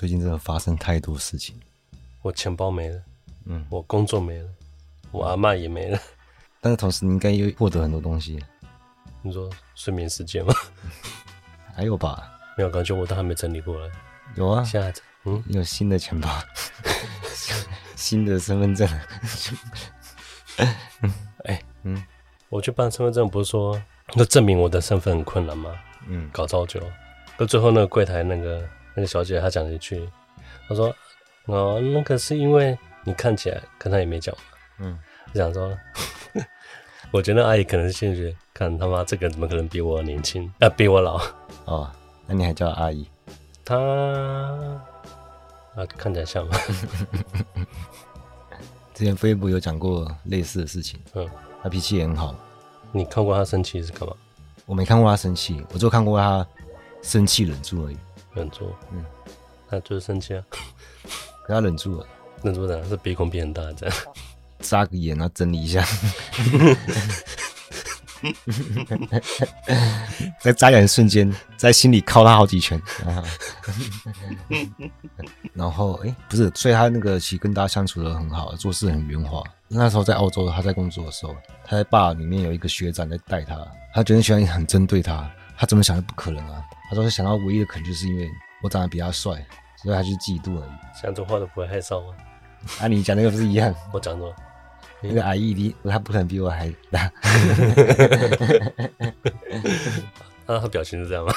[0.00, 1.54] 最近真的发生太多事情，
[2.22, 3.02] 我钱包没了，
[3.44, 4.48] 嗯，我工作没了，
[5.12, 6.00] 我阿嬷也没了。
[6.58, 8.42] 但是同时，你应该又获得很多东西。
[9.20, 10.54] 你说睡眠时间吗？
[11.76, 12.32] 还有吧？
[12.56, 13.92] 没有，感觉我都还没整理过来。
[14.36, 14.90] 有啊，现在
[15.24, 16.30] 嗯，你有新的钱包，
[17.94, 18.88] 新的身份证。
[20.56, 20.76] 哎、
[21.44, 22.02] 欸，嗯，
[22.48, 23.78] 我去办身份证，不是说
[24.14, 25.78] 要证明我的身份很困难吗？
[26.08, 26.80] 嗯，搞超久，
[27.36, 30.08] 到最后那个柜台那个那个小姐她讲了一句，
[30.68, 30.94] 她说
[31.46, 34.34] ：“哦，那个是因为你看起来，跟她也没讲。”
[34.78, 34.98] 嗯，
[35.32, 35.76] 我想说，
[37.12, 41.20] 我觉得阿姨可能是兴趣，看他妈这个怎么可能比我年轻啊，比我老
[41.66, 41.90] 哦？
[42.26, 43.06] 那你还叫阿姨？
[43.64, 43.76] 她
[45.76, 46.56] 啊，看起来像吗？
[48.94, 51.28] 之前飞博有讲过类似的事情，嗯，
[51.62, 52.34] 他脾气也很好。
[52.92, 54.14] 你看过他生气是干嘛？
[54.66, 56.46] 我没看过他生气，我就看过他
[57.02, 57.96] 生气忍住而已。
[58.40, 59.04] 忍住，嗯，
[59.68, 60.42] 他就是生气啊，
[61.44, 62.06] 可 他忍住了，
[62.42, 63.96] 忍住的，是鼻孔变很大这样，
[64.60, 65.82] 眨个眼然后整理一下，
[70.40, 72.80] 在眨眼的瞬间，在心里敲他好几拳，
[75.54, 79.42] 然后哎、欸，不是，所以他那个其实跟大家相处的很好，做事很圆滑。
[79.68, 83.56] 那时候在澳洲，他在工作的时候，他在 bar 里面有一个学长在带他，
[83.94, 86.62] 他觉得学长很针对他，他怎么想都不可能啊。
[86.90, 88.28] 他说他想到唯一的可能就是因为
[88.62, 89.46] 我长得比他帅，
[89.76, 90.70] 所以他就嫉妒而已。
[91.00, 92.12] 讲这话都不会害臊吗？
[92.80, 93.72] 啊，你讲那个不是一样？
[93.92, 94.34] 我讲错，
[95.00, 97.02] 那个矮一滴，他不可能比我还大。
[100.46, 101.32] 啊，他表情是这样吗？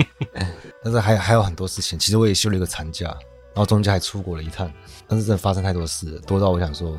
[0.82, 4.72] 但是还还有很多事情，其实我也休了一个长假，然后中间还出国了一趟，
[5.06, 6.98] 但是真的发生太多事了，多到我想说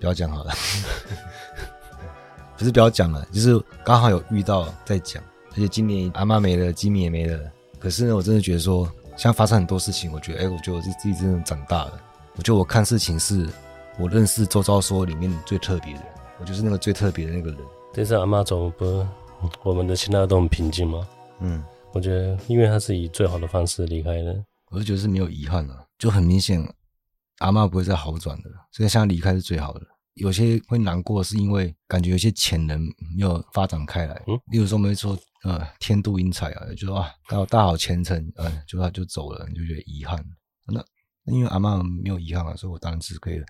[0.00, 0.54] 不要讲好了。
[2.56, 5.22] 不是不要讲了，就是刚好有遇到在讲。
[5.52, 7.38] 而且今年阿妈没了，吉米也没了。
[7.78, 12.00] 可是呢，我真的觉得说，像发生很多事情，我觉得，哎、欸，我觉得我自己真的长大了。
[12.36, 13.48] 我觉得我看事情是
[13.98, 16.08] 我认识周遭说里面最特别的人，
[16.40, 17.58] 我就是那个最特别的那个人。
[17.92, 19.06] 这次阿妈走，不是
[19.62, 21.06] 我们的其他都很平静吗？
[21.40, 21.62] 嗯，
[21.92, 26.66] 我觉得，因为他是以最好的方式离开的，我就觉得是没有遗憾了，就很明显，
[27.40, 29.82] 阿妈不会再好转的，所以现在离开是最好的。
[30.14, 32.80] 有些会难过，是因为感觉有些潜能
[33.16, 34.22] 没有发展开来。
[34.26, 40.24] 嗯，例如说我们会说，呃，天妒英才啊，就说啊，大好大好前程，嗯、呃，就他就走了，你就觉得遗憾。
[40.66, 40.84] 那
[41.32, 43.42] 因为阿妈没有遗憾啊，所以我当然是可以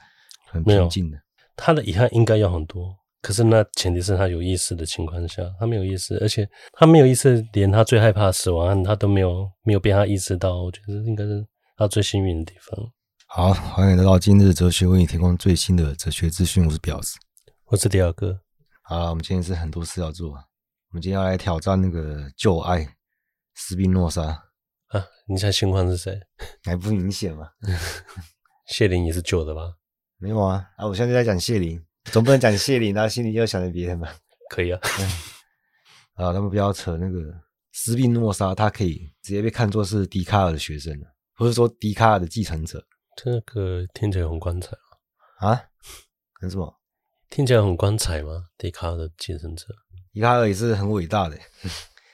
[0.51, 1.19] 很平静的。
[1.55, 10.63] 他的遗憾应该要很多，可是那前提是他有意识的情况下，他没有意识，而且他没有意识，连他最害怕的死亡，他都没有没有被他意识到。
[10.63, 12.91] 我觉得应该是他最幸运的地方。
[13.27, 16.65] 好，欢迎来到今日哲学，为你提供最新的哲学资讯。
[16.65, 17.19] 我是表子，
[17.67, 18.41] 我是第二个。
[18.83, 20.35] 好了，我们今天是很多事要做。
[20.93, 22.87] 我们今天要来挑战那个旧爱
[23.55, 24.23] 斯宾诺莎
[24.89, 25.03] 啊！
[25.27, 26.21] 你猜情况是谁？
[26.65, 27.49] 还不明显吗？
[28.69, 29.73] 谢林也是旧的吧？
[30.19, 30.69] 没有啊！
[30.77, 34.15] 啊，我现在在讲谢林，总不能讲谢林，然后心里又想着别人吧？
[34.51, 34.79] 可以啊。
[36.13, 37.41] 啊，他们不要扯那个
[37.73, 40.95] 斯宾诺莎，他可以直接被看作是笛卡尔的学生，
[41.37, 42.87] 不是说笛卡尔的继承者。
[43.17, 44.77] 这个听起来很光彩
[45.39, 45.53] 啊！
[45.53, 45.63] 啊？
[46.39, 46.79] 很什么？
[47.31, 48.49] 听起来很光彩吗？
[48.59, 49.65] 笛卡尔的继承者，
[50.12, 51.39] 笛卡尔也是很伟大的。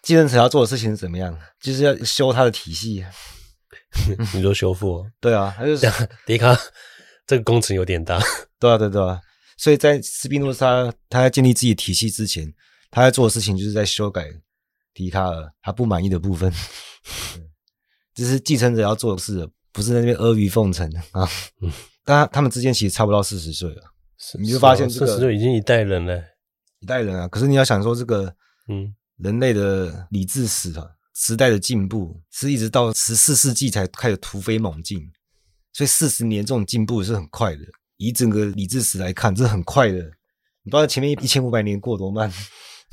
[0.03, 1.37] 继承者要做的事情是怎么样？
[1.61, 3.05] 就是要修他的体系。
[4.35, 5.05] 你说修复？
[5.21, 5.87] 对啊，他就是
[6.27, 6.59] 笛卡尔
[7.27, 8.19] 这个工程有点大。
[8.59, 9.21] 对啊，对对啊。
[9.57, 12.53] 所以在斯宾诺莎他在建立自己体系之前，
[12.91, 14.27] 他在做的事情就是在修改
[14.95, 16.53] 笛卡尔他不满意的部分。
[18.15, 19.49] 这是继承者要做的事。
[19.71, 21.29] 不是在那边阿谀奉承啊，
[21.61, 21.71] 嗯，
[22.05, 23.83] 但他他们之间其实差不到四十岁了，
[24.41, 26.21] 你就发现这个四十岁已经一代人了，
[26.81, 27.29] 一代人啊。
[27.29, 28.35] 可是你要想说这个，
[28.69, 35.11] 嗯，人类的理智史啊，时代的进步是一直到十四世纪才开始突飞猛进，
[35.73, 37.63] 所以四十年这种进步是很快的。
[37.97, 39.99] 以整个理智史来看，这是很快的。
[40.63, 42.33] 你不知道前面一千五百年过多慢。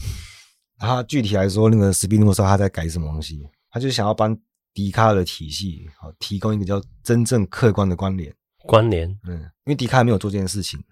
[0.79, 3.47] 然后具体来说，那个史宾诺莎他在改什么东西？
[3.69, 4.37] 他就想要帮。
[4.73, 8.35] 笛卡尔的体系，好，提供一个叫真正客观的关联。
[8.65, 10.83] 关联，嗯，因为笛卡尔没有做这件事情，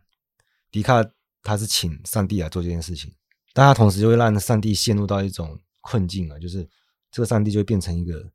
[0.71, 1.11] 笛卡尔
[1.43, 3.13] 他是请上帝来做这件事情，
[3.53, 6.67] 但他同时就会让上帝陷入到一种困境啊，就是
[7.11, 8.31] 这个上帝就会变成一个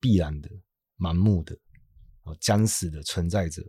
[0.00, 0.48] 必然的、
[0.96, 1.58] 盲目的、
[2.22, 3.62] 哦僵死的存在者。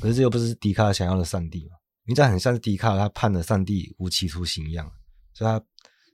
[0.00, 1.76] 可是这又不是笛卡尔想要的上帝嘛？
[2.04, 4.90] 因为这很像是笛卡尔他判了上帝无期徒刑一样，
[5.34, 5.64] 所以他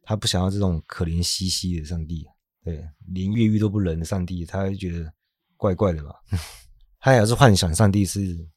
[0.03, 2.27] 他不想要这种可怜兮兮的上帝。
[2.63, 5.13] 对，连越狱都不忍的上帝，他会觉得
[5.57, 6.15] 怪怪的嘛？
[6.99, 8.49] 他也是幻想上帝是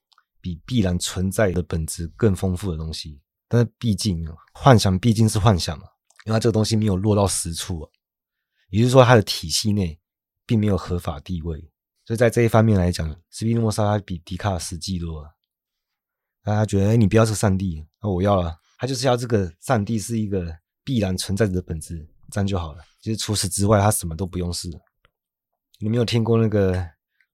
[0.47, 3.19] 比必然存在的本质更丰富的东西。
[3.49, 5.85] 但是毕竟幻想毕竟是幻想嘛，
[6.25, 7.89] 因为他这个东西没有落到实处啊。
[8.69, 9.99] 也就是说，他的体系内
[10.45, 11.59] 并没有合法地位，
[12.05, 15.35] 所以在这一方面来讲，斯宾诺莎他比笛卡尔实际多了。
[16.44, 18.57] 大家觉得，哎，你不要是上帝，那我要了。
[18.77, 20.45] 他就是要这个上帝是一个
[20.83, 22.83] 必然存在着的本质，这样就好了。
[23.01, 24.69] 其实除此之外，他什么都不用是。
[25.79, 26.85] 你没有听过那个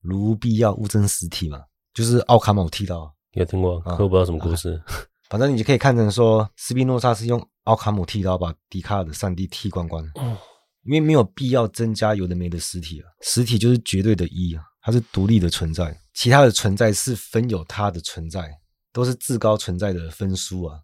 [0.01, 1.63] 如必要，勿争实体吗？
[1.94, 3.80] 就是奥卡姆剃刀，有听过？
[3.81, 4.81] 可我不知道什么故事。
[5.30, 10.04] 反正你就可以看成说，斯宾诺莎是用奥卡姆剃刀把笛卡尔的上帝剃光光。
[10.16, 10.36] 嗯，
[10.84, 18.51] 因为没有必要增加有的没的实体啊，实体就是绝对的一啊，它是独立的存在，其他的存在是分有它的存在，
[18.92, 20.80] 都是至高存在的分书啊，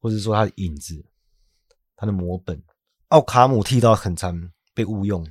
[0.00, 1.04] 或者说它的影子，
[1.96, 2.62] 它的模本。
[3.08, 5.24] 奥卡姆剃刀很常被误用，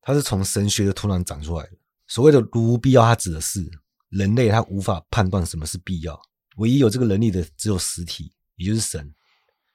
[0.00, 1.72] 它是从神学的土壤长出来的。
[2.06, 3.68] 所谓的如无必要，它指的是。
[4.14, 6.18] 人类他无法判断什么是必要，
[6.58, 9.12] 唯一有这个能力的只有实体，也就是神。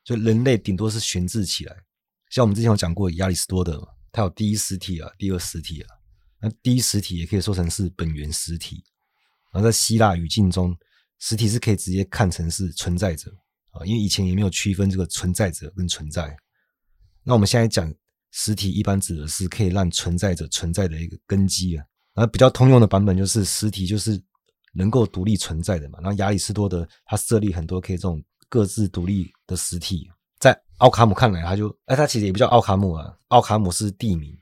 [0.06, 1.76] 所以人类顶多是悬置起来。
[2.30, 5.90] 像我们之前有讲过亚里士多德，他有第一实体啊，第二实体啊。
[6.42, 8.82] 那第一实体也可以说成是本源实体。
[9.52, 10.74] 然后在希腊语境中，
[11.20, 13.30] 实体是可以直接看成是存在者
[13.72, 16.34] 啊，因为以前也没有区分这个存在者跟存在。
[17.24, 17.94] 那我们现在讲
[18.32, 21.84] 实体，一般指的是可以让存在者存在的一个根基啊。
[22.14, 24.18] 然后比较通用的版本就是实体就是。
[24.74, 26.00] 能够独立存在的嘛？
[26.02, 34.38] 然后亚里士多德他设立很多可以这种各自独立的实体，在奥卡姆看来，他就哎，他其实也不叫奥卡姆啊，奥卡姆是地名，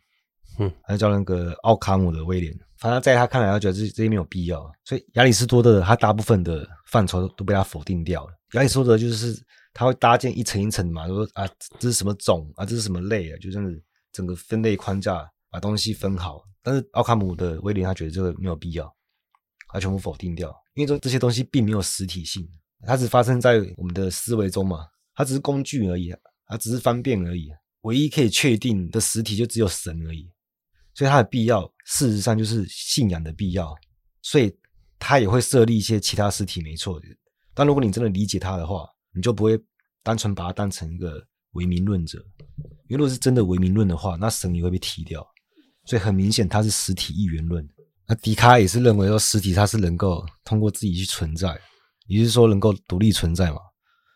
[0.59, 2.57] 嗯，他就叫那个奥卡姆的威廉。
[2.77, 8.33] 反正在他看来，他觉得这这些没有必要，所以亚里士多德他大部分的范畴都被他否定掉了。
[8.53, 9.35] 亚里士多德就是
[9.73, 11.47] 他会搭建一层一层的嘛，说啊
[11.79, 13.81] 这是什么种啊，这是什么类啊，就这样子
[14.11, 16.43] 整个分类框架把东西分好。
[16.61, 18.93] 但是奥卡姆的威廉他觉得这个没有必要。
[19.69, 22.47] 它全部否定掉，因为说这些东西并没有实体性，
[22.85, 26.13] 它只发生在我们的思维中嘛，它只是工具而已，
[26.47, 27.49] 它只是方便而已。
[27.81, 30.29] 唯一可以确定的实体就只有神而已，
[30.93, 33.73] 所以它的必要事实上就是信仰的必要，
[34.21, 34.53] 所以
[34.99, 37.01] 它也会设立一些其他实体，没错。
[37.53, 39.57] 但如果你真的理解它的话，你就不会
[40.03, 42.19] 单纯把它当成一个唯名论者，
[42.87, 45.25] 因为如果是真的唯名论的话，那神也会被踢掉。
[45.85, 47.65] 所以很明显，它是实体一元论。
[48.07, 51.59] 那笛卡尔也是认为说，实体它是能够通过自己去存在，
[52.05, 53.57] 也就是说能够独立存在嘛。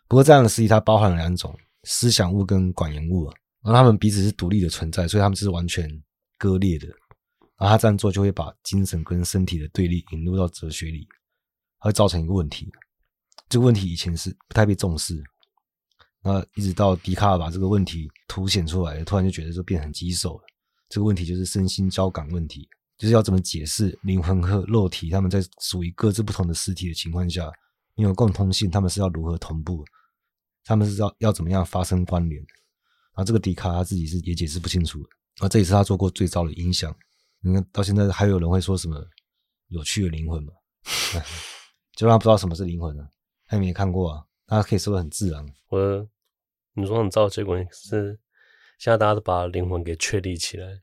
[0.08, 1.54] 不过这样的实体它包含了两种：
[1.84, 3.30] 思想物跟管言物，
[3.64, 5.90] 而他们彼此是独立的存在，所以他们是完全
[6.38, 6.88] 割裂的。
[7.58, 11.06] 然后他这样做就会把精神跟身体的对立引入到哲学里，
[11.80, 12.72] 会造成一个问题。
[13.50, 15.22] 这个问题以前是不太被重视，
[16.24, 20.44] 那一直到笛卡尔把这个问题凸显出来，突然就觉得这变很棘手了。
[20.88, 22.68] 这个问题就是身心交感问题。
[23.02, 27.52] 就是要怎么解释灵魂和肉体，他们在属于各自不同的实体的情况下，
[27.96, 29.84] 没有共通性，他们是要如何同步？
[30.64, 32.40] 他们是要要怎么样发生关联？
[32.40, 35.10] 然后这个笛卡他自己是也解释不清楚的。
[35.44, 36.96] 啊，这也是他做过最糟的影响。
[37.40, 39.04] 你看到现在还有人会说什么
[39.70, 40.54] 有趣的灵魂吗？
[41.98, 43.10] 就让他不知道什么是灵魂了。
[43.48, 45.44] 他也没看过啊，他可以说的很自然。
[45.70, 46.08] 我
[46.76, 48.20] 你说很糟的结果是，
[48.78, 50.82] 现在大家都把灵魂给确立起来，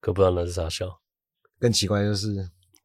[0.00, 1.01] 可不知道那是啥笑。
[1.62, 2.34] 更奇怪就是，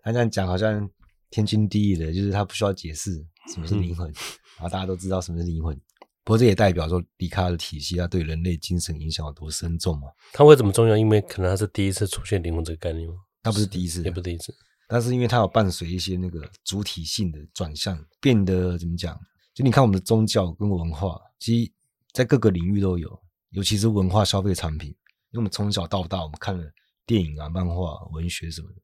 [0.03, 0.87] 他这样讲好像
[1.31, 4.13] 天经地义的，就是他不需要解释什么是灵魂，嗯、
[4.61, 5.75] 然后大家都知道什么是灵魂。
[6.23, 10.09] 不过这也代表说，笛卡尔的体系它对人类精神影响有多深重嘛？
[10.31, 10.95] 他为什么重要？
[10.95, 13.15] 因为可能他是第一次出现灵魂这个概念吗？
[13.41, 14.53] 他不是第一次，也不是第一次，
[14.87, 19.19] 但是因为他有伴随一些那个主体性的转向，变得怎么讲？
[19.55, 21.71] 就你看我们的宗教跟文化，其实
[22.13, 23.19] 在各个领域都有，
[23.49, 26.63] 尤其是文化消费产品，因为我们从小到大我们看了。
[27.07, 28.81] 电影啊、漫画、文学什么的，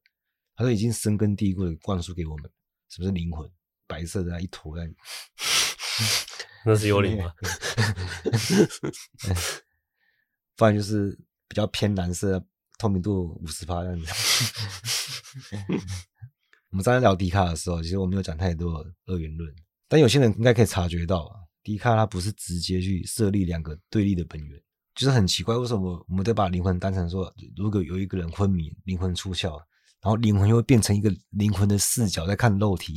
[0.56, 2.50] 他都已经深根蒂固的灌输给我们，
[2.88, 3.48] 什么是灵魂？
[3.86, 4.90] 白色的啊一坨在，
[6.64, 7.32] 那是幽灵 吗？
[10.56, 11.14] 不然就是
[11.46, 12.42] 比较偏蓝色，
[12.78, 14.06] 透明度五十趴这样子。
[16.70, 19.54] 我们刚才聊迪卡尔的时候，其实我没有讲太多二元论，
[19.86, 24.63] 但有些人应该可以察觉到啊，笛卡尔他不是直接去设立两个对立的本源。
[24.94, 29.50] 就是很奇怪，为什么我们都把灵魂当成说，如果有一个人昏迷，灵魂出窍，
[30.00, 32.94] 然后灵魂又会变成一个灵魂的视角在看肉体，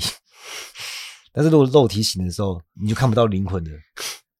[1.34, 3.72] 但是如果肉体醒的时候，你就看不到灵魂了，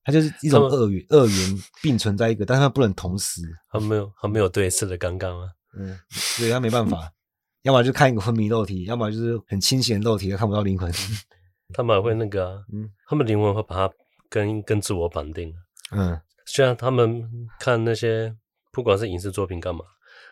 [0.04, 5.50] 它就是一种二元二元并存在一个，但是它不能同时，它没有它没有对视的尴尬吗？
[5.80, 7.12] 嗯，所以它没办法，
[7.64, 10.92] 要么就看一个昏迷肉体，要么就是很清醒的肉体，看不到灵魂。
[11.74, 13.94] 他们会那个、啊，嗯，他们灵魂会把它
[14.30, 15.52] 跟跟自我绑定，
[15.92, 16.22] 嗯。
[16.58, 17.24] 虽然他们
[17.60, 18.36] 看那些
[18.72, 19.86] 不管是影视作品干嘛，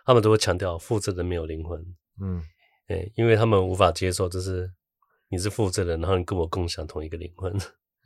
[0.07, 1.79] 他们都会强调复制的没有灵魂。
[2.19, 2.41] 嗯，
[2.87, 4.67] 哎，因为他们无法接受，就是
[5.29, 7.53] 你是复制的，然后你跟我共享同一个灵魂。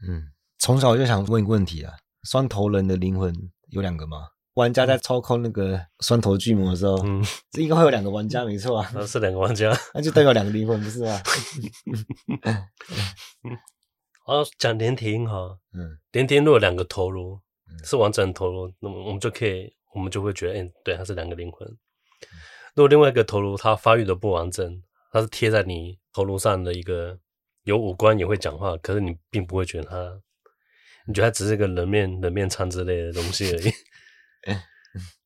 [0.05, 3.33] 嗯，从小就想问一个问题啊：双头人的灵魂
[3.69, 4.27] 有两个吗？
[4.55, 11.21] 玩家在操控那个双头巨魔的时候，嗯，这应该会有两个玩家，没错啊， 是两个玩家，那就代表两个灵魂，不是吗？
[14.27, 17.39] 哦，讲连亭哈，嗯，连天如果两个头颅
[17.83, 21.67] 是完整的头颅，那么我们就可以，我们就会觉得，哎，对，它是两个灵魂。
[22.75, 27.19] 如果另外一个头颅它发育的不完整，它是贴在你头颅上的一个
[27.63, 30.21] 有五官也会讲话，可是你并不会觉得它，
[31.07, 33.69] 你觉得它只是一个人面人面疮之类的东西而已。
[34.43, 34.63] 哎，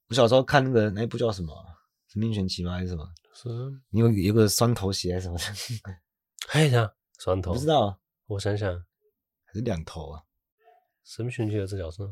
[0.10, 1.54] 我小时候看那个那一部叫什么
[2.14, 2.74] 《神兵玄奇》吗？
[2.74, 3.06] 还是什么？
[3.36, 3.50] 是，
[3.90, 5.38] 你有有个双头鞋还是什么？
[6.50, 8.74] 哎呀，双头不知道，我想想，
[9.46, 10.24] 还是两头啊？
[11.04, 12.10] 神兵玄奇有这角色？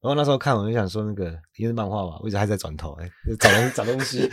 [0.00, 4.30] 然后那时候看，我就想说那个因为漫画嘛，我一直还在转头，哎，找东 找东西。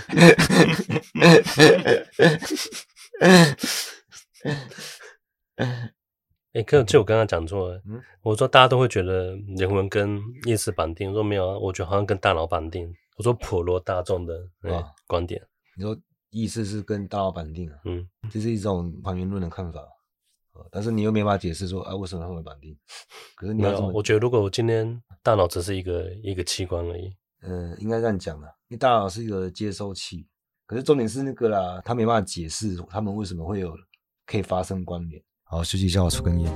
[6.53, 12.93] 哎，可就我刚刚讲错了，嗯，我说大家都会觉得人文跟意识绑定，我说没有啊，我觉得好像跟大脑绑定。
[13.17, 15.41] 我说普罗大众的啊观点，
[15.75, 15.97] 你说
[16.29, 17.77] 意识是跟大脑绑定啊？
[17.85, 19.81] 嗯，这是一种还原论的看法，
[20.71, 22.77] 但是你又没法解释说啊为什么它会绑定？
[23.35, 30.27] 可是你要这么，我觉得如果我今天大脑只是一个一个器官而已，嗯，应该这样讲的，因为大脑是一个接收器，
[30.65, 33.75] 可是重点是那个啦，他没办法解释他们为什么会有
[34.25, 35.21] 可以发生关联。
[35.43, 36.51] 好，休息一下，我抽根烟。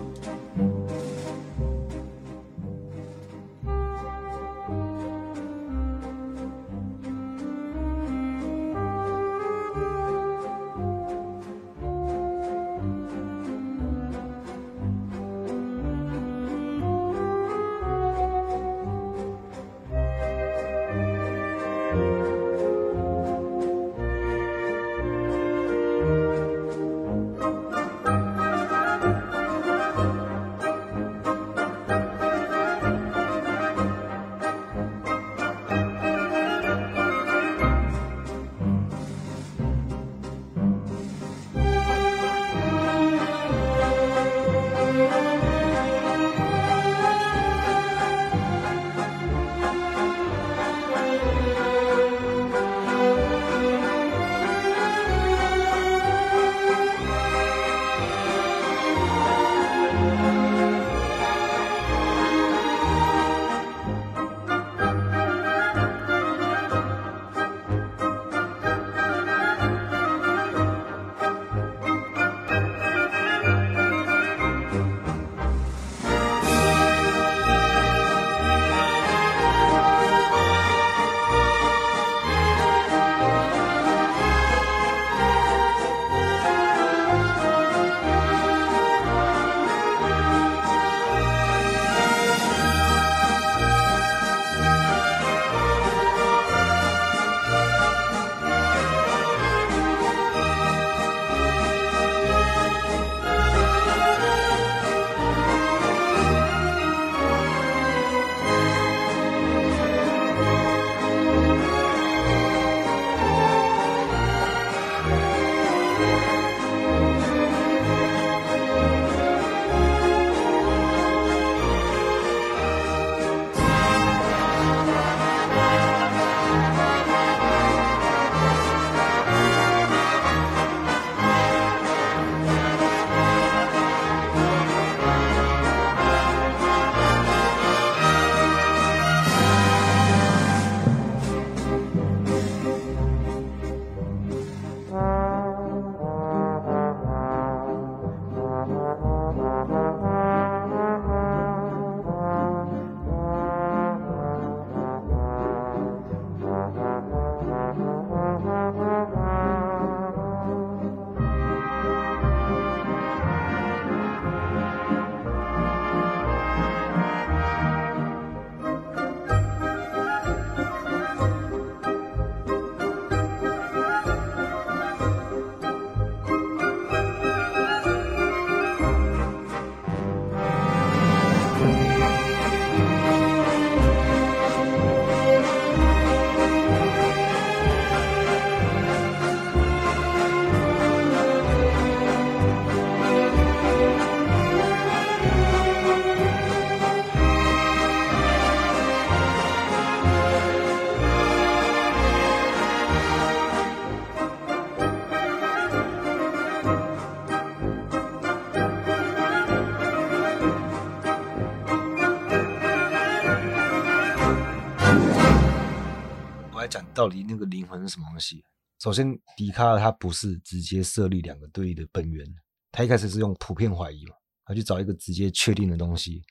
[216.69, 218.43] 讲到底那个灵魂是什么东西？
[218.79, 222.25] 首先，笛卡尔他不是直接设立两个对立的本源，
[222.71, 224.13] 他一开始是用普遍怀疑嘛，
[224.45, 226.21] 他去找一个直接确定的东西。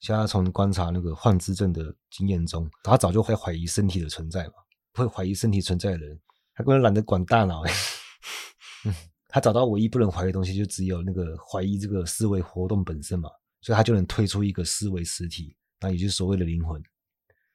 [0.00, 4.54] 像他从观察那个幻肢症的经验中，他早就会怀疑身体的存在嘛，
[4.94, 6.18] 会怀疑身体存在的人，
[6.54, 7.62] 他根本懒得管大脑。
[9.28, 16.82] 他找到唯一不能怀疑的东西，就只有那个怀疑这个思维活动本身嘛，所以他就能推出一个思维实体，那也就是所谓的灵魂。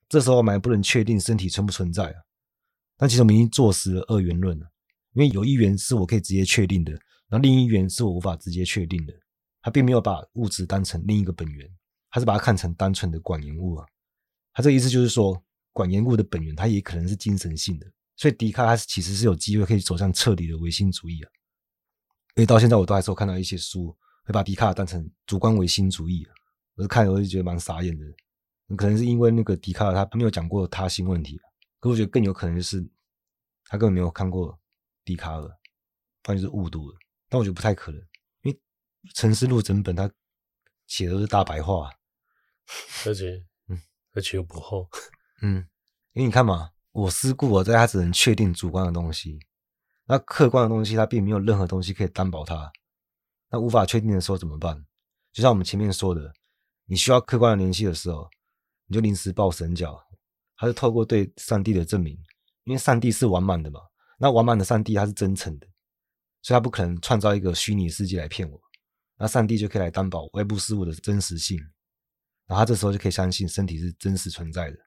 [0.07, 2.21] 这时候我们还不能确定身体存不存在啊，
[2.97, 4.67] 但其实我们已经坐实了二元论了，
[5.13, 6.91] 因为有一元是我可以直接确定的，
[7.27, 9.13] 然后另一元是我无法直接确定的。
[9.61, 11.67] 他并没有把物质当成另一个本源，
[12.11, 13.85] 他是把它看成单纯的管延物啊。
[14.53, 15.43] 他这意思就是说，
[15.73, 21.29] 管延物的本源它也可能是精神性的，所以笛卡尔他其实是有机会可以走向彻底的唯心主义啊。
[22.35, 23.87] 因为到现在我都还是看到一些书
[24.23, 26.31] 会把笛卡尔当成主观唯心主义啊，
[26.75, 28.05] 我是看我就觉得蛮傻眼的。
[28.75, 31.39] 可能是因为那个笛卡尔他没有讲过他心问题，
[31.79, 32.81] 可我觉得更有可能就是
[33.65, 34.57] 他根本没有看过
[35.03, 35.47] 笛卡尔，
[36.23, 36.97] 不然就是误读了。
[37.29, 38.01] 但我觉得不太可能，
[38.41, 38.53] 因为
[39.13, 40.09] 《沉思录》整本他
[40.87, 41.91] 写的都是大白话，
[43.05, 43.79] 而且嗯，
[44.13, 44.89] 而且又不厚，
[45.43, 45.67] 嗯，
[46.13, 49.39] 因为你看嘛，我思故我在，他只能确定主观的东西，
[50.05, 52.71] 那客观的东西他并没有任何东西可以担保他，
[53.49, 54.85] 那无法确定的时候怎么办？
[55.31, 56.33] 就像我们前面说的，
[56.85, 58.27] 你需要客观的联系的时候。
[58.87, 59.99] 你就临时抱神脚，
[60.55, 62.17] 还是透过对上帝的证明，
[62.65, 63.79] 因为上帝是完满的嘛。
[64.17, 65.67] 那完满的上帝他是真诚的，
[66.41, 68.61] 所以他不可能创造一个虚拟世界来骗我。
[69.17, 71.57] 那上帝就可以来担保外部事物的真实性，
[72.45, 74.77] 然后他这时候就可以相信身体是真实存在的。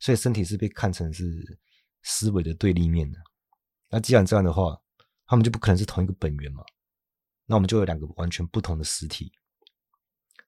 [0.00, 1.58] 所以身体是被看成是
[2.02, 3.18] 思维的对立面的。
[3.88, 4.76] 那既然这样的话，
[5.26, 6.62] 他们就不可能是同一个本源嘛。
[7.46, 9.32] 那我们就有两个完全不同的实体。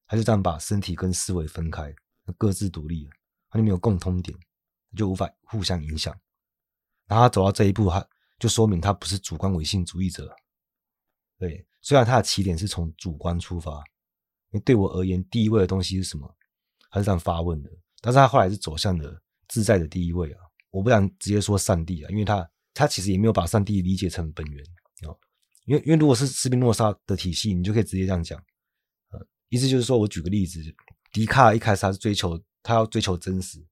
[0.06, 1.94] 他就这样把身体跟思维分开。
[2.34, 3.08] 各自独立，
[3.48, 4.36] 他就没有共通点，
[4.96, 6.12] 就无法互相影响。
[7.06, 8.06] 然后他走到这一步，他
[8.38, 10.34] 就说明他不是主观唯心主义者。
[11.38, 13.78] 对，虽然他的起点是从主观出发，
[14.50, 16.36] 因为对我而言，第一位的东西是什么？
[16.90, 17.70] 他是这样发问的。
[18.00, 20.40] 但是他后来是走向了自在的第一位啊。
[20.70, 24.64] 我不想直接说上帝啊，因为他他其实也没有把上帝理解成本源
[25.08, 25.14] 啊。
[25.64, 28.38] 因为因为如果是斯宾诺莎的体系，你就可以直接这样讲。
[29.10, 30.60] 呃，意思就是说我举个例子。
[31.16, 33.66] 笛卡尔一开始他是追求，他要追求真实，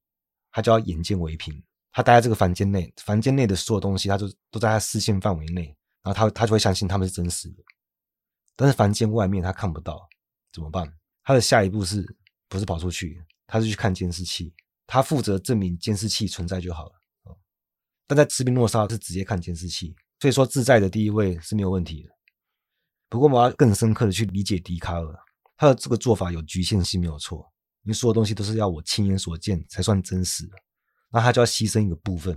[0.51, 1.53] 他就要眼见为凭。
[1.91, 5.67] 他待在这个房间内，房间内的所有东西，他就都在他视线范围内，
[6.01, 7.63] 然后他他就会相信他们是真实的。
[8.55, 10.09] 但是房间外面他看不到，
[10.51, 10.91] 怎么办？
[11.23, 12.17] 他的下一步是
[12.49, 13.23] 不是跑出去？
[13.45, 14.51] 他是去看监视器，
[14.87, 16.93] 他负责证明监视器存在就好了。
[18.07, 22.09] 但在斯宾诺莎是直接看监视器，所以说自在的第一位是没有问题的。
[23.07, 25.24] 不过我们要更深刻的去理解笛卡尔。
[25.57, 27.51] 他的这个做法有局限性，没有错。
[27.83, 30.55] 因为所有东西都是要我亲眼所见才算真实的，
[31.11, 32.35] 那他就要牺牲一个部分，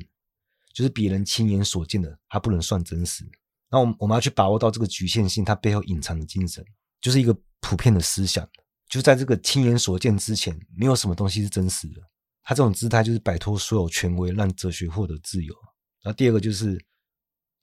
[0.74, 3.24] 就是别人亲眼所见的，他不能算真实。
[3.70, 6.62] 那我们我们要去把握到这个局限性，它背后隐藏的精神，
[7.00, 8.46] 就是一个普遍的思想，
[8.90, 12.02] 就在这个亲眼所见之前，没有什么东西是真实的。
[12.42, 15.54] 他这种姿态就是摆脱所有权威，让哲学获得自由。
[16.02, 16.78] 然后第二个就是，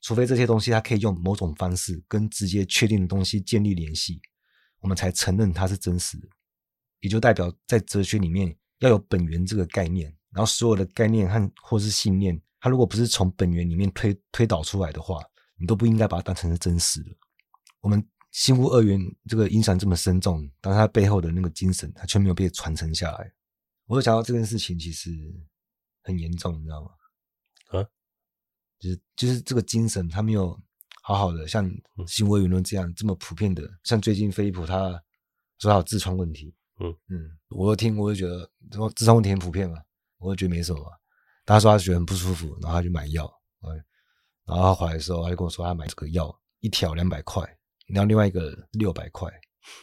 [0.02, 4.20] 除非这些东西它可以用某种方式跟直接确定的东西建立联系。
[4.86, 6.28] 我们才承认它是真实的，
[7.00, 15.24] 也就代表在哲学里面要有本源这个概念，然后所有的概念和或是信念，它如果不是从本源里面推推导出来的话，
[15.58, 17.10] 你都不应该把它当成是真实的。
[17.82, 23.34] 我们心物二元这个影响这么深重，但它背后的那个精神，它却没有被传承下来。
[23.88, 25.10] 我就想到这件事情其实
[26.04, 26.92] 很严重，你知道吗？
[27.72, 27.90] 啊，
[28.78, 30.62] 就是就是这个精神，它没有。
[31.08, 31.72] 好好的，像
[32.08, 34.90] 新闻舆论这样这么普遍的，像最近飞利浦他
[35.60, 36.92] 说他有痔疮问题，嗯。
[37.10, 39.78] 嗯，我有听，我就觉得说痔疮问题很普遍嘛，
[40.18, 40.82] 我就觉得没什么。
[41.46, 43.32] 他说他觉得很不舒服，然后他就买药，
[44.46, 47.44] 然后他回来的时候，他就跟我说他买这个药一条两百块，
[47.86, 49.30] 然后另外一个六百块，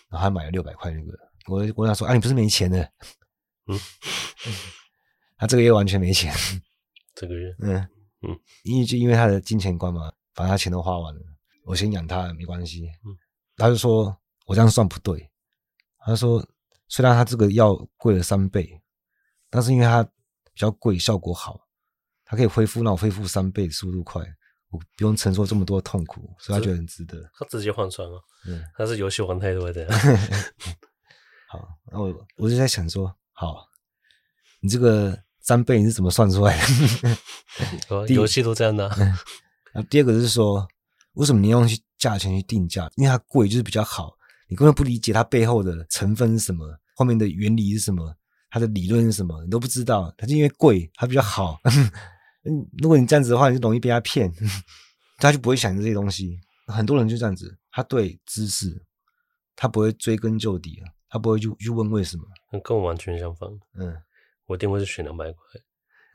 [0.09, 2.83] 然后他买了六百块那个，我我跟他说啊，你不是没钱的，
[3.69, 3.79] 嗯，
[5.39, 6.35] 他这个月完全没钱，
[7.15, 7.89] 这个月，嗯。
[8.25, 10.13] 嗯，因为就因为他的金钱观嘛。
[10.35, 11.21] 反正他钱都花完了，
[11.65, 12.91] 我先养他没关系。
[13.05, 13.17] 嗯，
[13.57, 14.17] 他就说
[14.47, 15.31] 我这样算不对。
[16.05, 16.45] 他说
[16.89, 18.81] 虽然他这个药贵了三倍，
[19.49, 20.11] 但是因为他比
[20.57, 21.61] 较贵，效果好，
[22.25, 24.21] 他可以恢复让我恢复三倍速度快，
[24.71, 27.31] 我不用承受这么多痛苦，所以他觉得很值得。
[27.39, 29.87] 他直接换算了，嗯，他是游戏玩太多的。
[31.49, 33.67] 好，那我我就在想说，好，
[34.61, 36.59] 你这个三倍你是怎么算出来
[37.89, 38.09] 的？
[38.13, 38.97] 游戏都这样的、啊。
[39.75, 40.67] 那第二个是说，
[41.15, 42.91] 为什么你用去价钱去定价？
[42.97, 44.13] 因为它贵就是比较好，
[44.49, 48.15] 你根本不理解它背后的成分是什么，后面的原理是什么，
[48.51, 50.13] 它的理论是什么，你都不知道。
[50.19, 51.59] 它就因为贵，它比较好，
[52.45, 54.33] 嗯，如果你这样子的话，你就容易被他骗，
[55.19, 56.39] 他就不会想这些东西。
[56.67, 58.85] 很多人就这样子，他对知识，
[59.57, 62.25] 他不会追根究底啊，他不会去去问为什么。
[62.63, 63.49] 跟我完全相反。
[63.75, 63.97] 嗯，
[64.47, 65.41] 我定位是选两百块。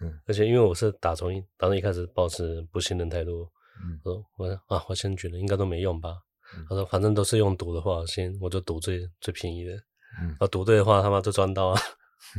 [0.02, 3.48] 嗯，而且因为我是打从一打从一开始保持不信任态度。
[3.84, 6.16] 嗯，我说我啊，我先觉得应该都没用吧。
[6.56, 9.74] 嗯、他说反正都是用赌的话，先我就赌最最便宜的。
[10.22, 11.82] 嗯，啊，赌对的话，他妈就赚到啊。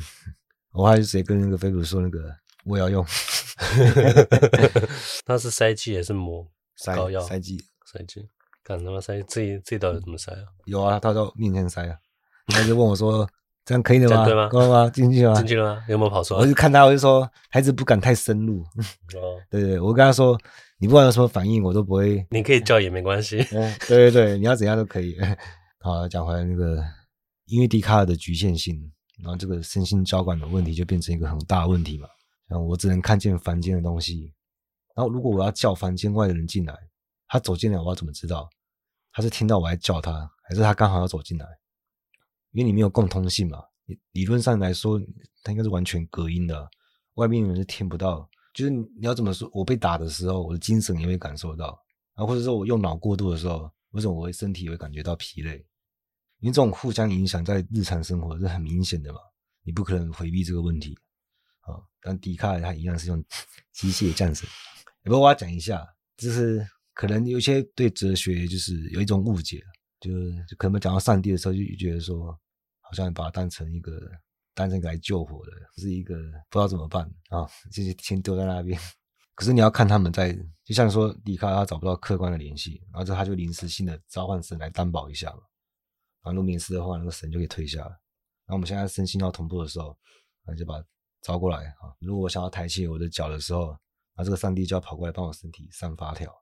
[0.73, 2.35] 我还是直接跟那个飞虎说那个。
[2.65, 3.03] 我要用，
[5.25, 6.47] 那是塞剂还是抹
[6.95, 7.19] 膏药？
[7.21, 8.29] 塞剂，塞剂，
[8.63, 9.23] 干什么塞？
[9.23, 10.45] 这这到底怎么塞啊？
[10.67, 11.97] 有啊，他在我面前塞啊，
[12.49, 13.27] 他就问我说
[13.69, 14.25] ：“这样可以的吗？
[14.25, 14.49] 对吗？
[14.49, 14.89] 够了吗？
[14.89, 15.37] 进去了吗？
[15.37, 15.85] 进去了吗？
[15.89, 18.63] 有没有跑出来？”我就看他，我就说：“孩子不敢太深入。”
[19.15, 20.41] 哦， 对对，我跟他说
[20.81, 23.37] ：“你不管有什么反应，我都不会。”你可以叫也没关系。
[23.53, 25.15] 嗯，对对对，你要怎样都可以。
[25.85, 26.83] 好，讲回来那个，
[27.45, 28.91] 因为笛卡尔的局限性，
[29.23, 32.09] 然后这个身心交感的问题就变成一个很大的问题嘛。
[32.49, 34.33] 嗯，我只能看见凡间的东西。
[34.97, 36.75] 然后，如果我要叫凡间外的人进来，
[37.29, 38.49] 他走进来，我要怎么知道
[39.13, 41.47] 他是听到我在叫他，还是他刚好要走进来？
[42.53, 43.63] 因为你没有共通性嘛。
[44.13, 45.01] 理论上来说，
[45.43, 46.69] 它应该是完全隔音的，
[47.15, 48.29] 外面的人是听不到。
[48.53, 49.49] 就是你要怎么说？
[49.55, 51.81] 我被打的时候，我的精神也会感受到
[52.15, 55.65] 啊，或者说我用脑过度的时候，为什么我会身体也会感觉到疲累？
[56.41, 59.21] 因为这种互相影响在日常生活是很明显的嘛，
[59.65, 60.99] 你不可能回避这个问题。
[61.61, 63.25] 啊，但笛卡尔他一样是用
[63.73, 64.49] 机械战神。
[65.03, 69.63] 不过我要讲一下，就是可能有些对哲学就是有一种误解，
[70.01, 70.11] 就
[70.57, 72.39] 可能讲到上帝的时候，就觉得说，
[72.81, 74.01] 好像把它当成一个
[74.55, 76.15] 当成一个来救火的，是一个
[76.49, 78.79] 不知道怎么办啊，就是先丢在那边。
[79.35, 80.33] 可是你要看他们在，
[80.65, 85.41] 就像说离开他找不到客观的联系，然后之后他就临时性的召唤神来担保一下嘛。
[86.23, 87.91] 然后路明斯的话，那个神就可以退下了。
[88.47, 89.97] 然后我们现在身心要同步的时候，
[90.47, 90.83] 那就把。
[91.21, 91.91] 招过来啊！
[91.99, 93.77] 如果我想要抬起我的脚的时候，
[94.17, 96.33] 那这个上帝就要跑过来帮我身体上发条，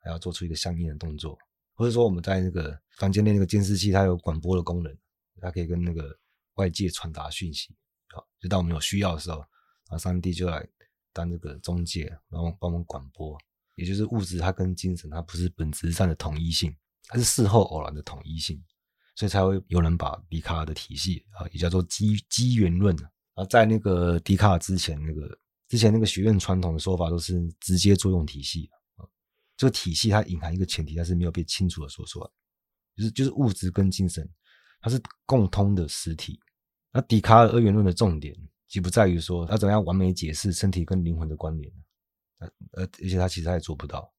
[0.00, 1.38] 还要做出一个相应的动作。
[1.74, 4.96] 或者说我们在那个房间内那个监视器，它有广播的功能，
[5.40, 6.16] 它可以跟那个
[6.54, 7.74] 外界传达讯息。
[8.14, 9.44] 好，就当我们有需要的时候，
[9.88, 10.66] 啊，上帝就来
[11.12, 13.38] 当这个中介，然后帮我们广播。
[13.74, 16.76] 也就是物质它跟精神它不是本质上的统一性，
[17.08, 18.62] 它是事后偶然的统一性，
[19.14, 22.94] 所以才会有人把笛卡尔的体系啊，也叫做机机缘论。
[23.32, 28.70] 啊，在那个笛卡尔之前，那个之前那个学院传统的说法都是直接作用体系，
[29.62, 32.28] 这个体系它隐含一个前提，它是没有被清楚的说出来，
[32.96, 34.28] 就是就是物质跟精神
[34.80, 36.40] 它是共通的实体。
[36.90, 41.72] 那笛卡尔二元论的重点，既不在于说他怎样完美解释身体跟灵魂的关联，
[42.38, 42.48] 呃
[42.82, 44.12] 而且他其实他也做不到，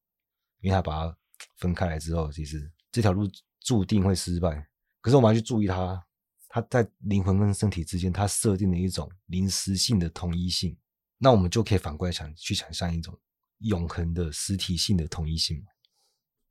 [0.62, 1.18] 因为他把它
[1.58, 3.30] 分开来之后，其实这条路
[3.60, 4.66] 注定会失败。
[5.02, 6.02] 可是我们要去注意它。
[6.48, 10.78] 它在灵魂跟身体之间，它设定了一种临时性的统一性，
[11.18, 13.18] 那我们就可以反过来想，去想象一种
[13.64, 15.62] 永恒的实体性的统一性，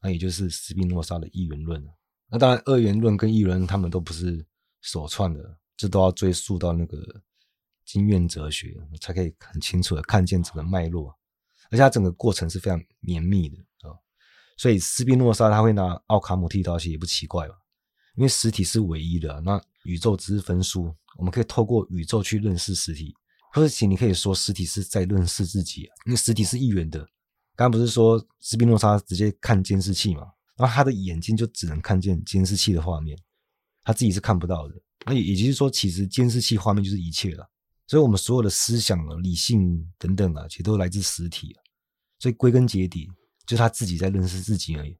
[0.02, 1.84] 那也就是斯宾诺莎的一元论。
[2.28, 4.46] 那当然，二元论跟一元论他们都不是
[4.82, 7.22] 首创的，这都要追溯到那个
[7.86, 11.10] 经验哲学，才可以很清楚的看见整个脉络，
[11.70, 13.96] 而且它整个过程是非常绵密的啊。
[14.58, 17.56] 所以斯宾诺莎他会拿奥卡姆剃刀，其实也不奇怪吧？
[18.16, 19.62] 因为实体是唯一的，那。
[19.84, 23.14] 宇宙只是分数，我们可以透过宇宙去认识实体，
[23.54, 27.00] 或者其你可以说实体是在认识自己，因为实体是一元的。
[27.56, 30.22] 刚刚不是说斯宾诺莎直接看监视器嘛？
[30.58, 33.16] 然后他的眼睛就只能看见监视器的画面，
[33.84, 34.76] 他自己是看不到的。
[35.06, 37.48] 那也就是说，其实监视器画面就是一切了。
[37.86, 41.56] 所以我们所有的思想啊、理性等等啊，其实都来自实体。
[42.18, 43.08] 所以归根结底，
[43.46, 44.98] 就是他自己在认识自己而已。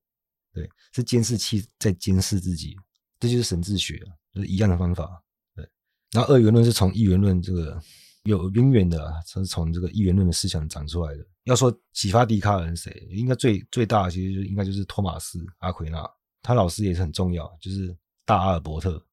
[0.54, 2.76] 对，是监视器在监视自己，
[3.20, 4.14] 这就是神智学啊。
[4.32, 5.24] 就是一样的方法，
[5.56, 5.68] 对。
[6.12, 7.82] 然后二元论是从一元论这个
[8.24, 11.26] 有渊源的，它是从这个一元论的思想长出来的。
[11.44, 16.10] 要说启发笛卡尔人谁，应该最最大的其实就应该就是托马斯阿奎那，
[16.42, 19.04] 他老师也是很重要，就是大阿尔伯特。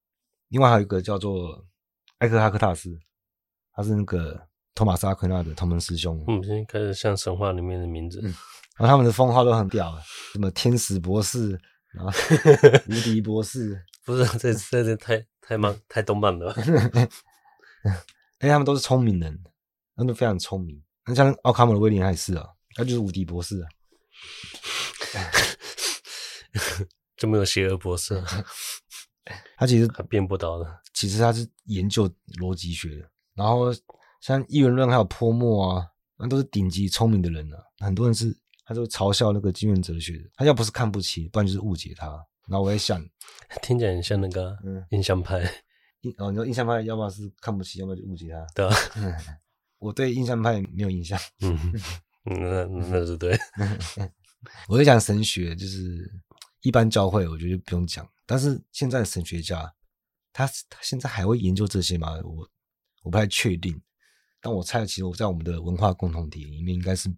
[0.49, 1.64] 另外还有一个叫做
[2.18, 2.96] 艾克哈克塔斯，
[3.73, 4.40] 他是那个
[4.75, 6.25] 托马斯阿奎那的同门师兄。
[6.29, 8.33] 嗯，现在开始像神话里面的名字，嗯、
[8.79, 9.99] 然后他们的封号都很屌，
[10.33, 11.61] 什么天使博士，
[11.92, 12.12] 然后
[12.88, 13.85] 无敌博士。
[14.07, 16.55] 不是，这这这太太慢，太动漫了。
[18.40, 19.42] 哎，他们都是聪明人，
[19.96, 20.83] 他们都非常聪明。
[21.07, 23.68] 那像奥卡姆的威廉也是啊，他就是无敌博士啊，
[27.16, 28.22] 这么有邪恶博士。
[29.57, 33.11] 他其实他变不到的，其实他是研究逻辑学的。
[33.35, 33.66] 然后
[34.20, 37.59] 像一元论还有泼墨啊，那都是顶级聪明的人啊。
[37.79, 42.07] 很多人是他就嘲笑那个经验哲学的，他要不是看不起，不然就是误解他。
[42.48, 43.05] 然后我也想，
[43.62, 44.57] 听起来很像那个
[44.90, 45.40] 印象派。
[46.03, 48.47] 印、嗯、哦，你说印象派，要么是看不起，要么就误解他。
[48.55, 48.75] 对啊。
[49.79, 51.19] 我对印象派没有印象。
[51.41, 51.59] 嗯，
[52.25, 53.39] 那那是对。
[54.69, 56.11] 我在讲神学，就是
[56.63, 58.07] 一般教会，我觉得不用讲。
[58.27, 59.75] 但是现在的神学家，
[60.33, 62.13] 他他现在还会研究这些吗？
[62.25, 62.49] 我
[63.03, 63.81] 我不太确定。
[64.41, 67.11] 但我猜，其实我在我们的文化共同体里面，应该是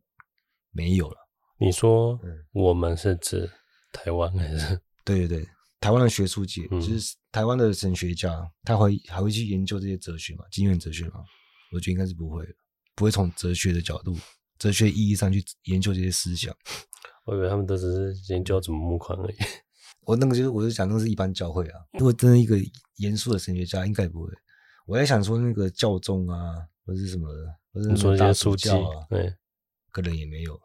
[0.70, 1.16] 没有了。
[1.58, 2.18] 你说，
[2.52, 3.48] 我们是指
[3.92, 4.80] 台湾还是？
[5.04, 5.48] 对对对，
[5.82, 10.44] 台湾的学术界，嗯、就是台湾的神学家，他会还会去研究这些哲学嘛？
[10.52, 11.24] 经验哲学嘛？
[11.72, 12.46] 我觉得应该是不会，
[12.94, 14.16] 不会从哲学的角度、
[14.58, 16.54] 哲学意义上去研究这些思想。
[17.26, 19.34] 我以为他们都只是研究怎么募款而已。
[20.06, 21.80] 我那个就是，我就讲那是一般教会啊。
[21.94, 22.56] 如果真的一个
[22.98, 24.30] 严肃的神学家，应该不会。
[24.86, 26.54] 我在想说，那个教宗啊，
[26.86, 27.28] 或者是什么，
[27.72, 29.34] 或者是什么大主教啊，对，
[29.90, 30.60] 可能也没有。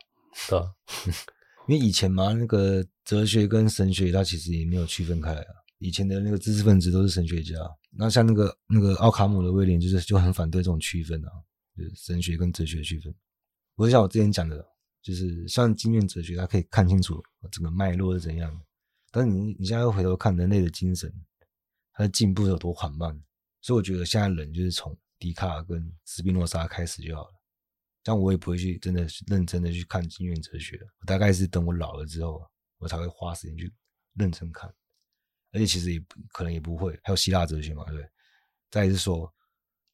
[0.47, 0.65] 对啊，
[1.67, 5.45] 因为以前嘛，那个哲学跟神学，它其实也没有区分开啊。
[5.79, 7.55] 以前的那个知识分子都是神学家。
[7.91, 11.29] 那像那个那个奥卡姆的威廉，就是就很反对这种区分啊，
[11.75, 13.13] 就是神学跟哲学区分。
[13.75, 14.65] 不是像我之前讲的，
[15.01, 18.59] 就是像经验哲学，它可以看清楚整个脉络是怎样。
[19.11, 21.13] 但是你你现在又回头看人类的精神，
[21.93, 23.21] 它的进步有多缓慢。
[23.61, 27.36] 所以我觉得现在人就是从笛卡尔跟斯宾诺莎开始就好了。
[28.07, 30.79] 这样我也不会去真的认真的去看经验哲学。
[31.01, 32.41] 我大概是等我老了之后，
[32.77, 33.69] 我才会花时间去
[34.13, 34.73] 认真看。
[35.51, 38.09] 而且其实也可能也不会，还有希腊哲学嘛，对不对？
[38.71, 39.29] 再一次说，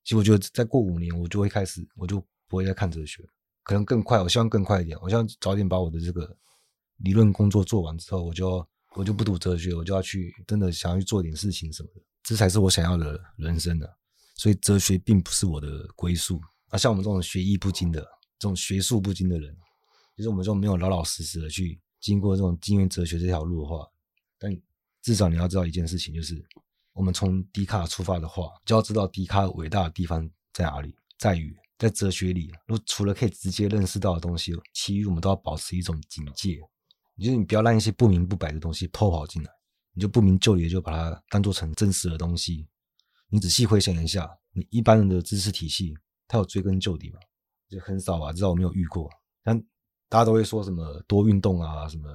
[0.03, 3.27] 其实我觉得再过五年，我就会开始，我就不会再看哲学，
[3.63, 4.21] 可能更快。
[4.21, 6.37] 我希望更快一点，我希望早点把我的这个
[6.97, 8.63] 理论工作做完之后，我就
[8.95, 13.91] 我就不读哲学，我就要去真的想要去做点事情什么的，这才是我想要的人生的。
[14.35, 16.39] 所以哲学并不是我的归宿。
[16.73, 18.01] 啊，像我们这种学艺不精的、
[18.39, 19.55] 这种学术不精的人，
[20.17, 23.87] 其实我们就没有老老实实的去经过这种经验哲学这条路的话，
[24.37, 24.59] 但。
[25.03, 26.41] 至少你要知道一件事情，就是
[26.93, 36.57] 我们从笛卡尔出发的话，就要知道笛卡尔伟大的地方在哪里，在于在哲学里，如果除了可以直接认识到的东西，其余我们都要保持一种警戒，
[37.17, 39.51] 就是你不要让一些不明不白的东西偷跑进来，
[39.91, 42.65] 你就不明就里就把它当做成真实的东西。
[43.27, 45.93] 你仔细回想一下，你一般人的知识体系，
[46.33, 47.19] 他有追根究底吗？
[47.69, 49.07] 就很少吧，至少我没有遇过。
[49.43, 49.55] 但
[50.09, 52.09] 大家都会说什么多运动啊，什么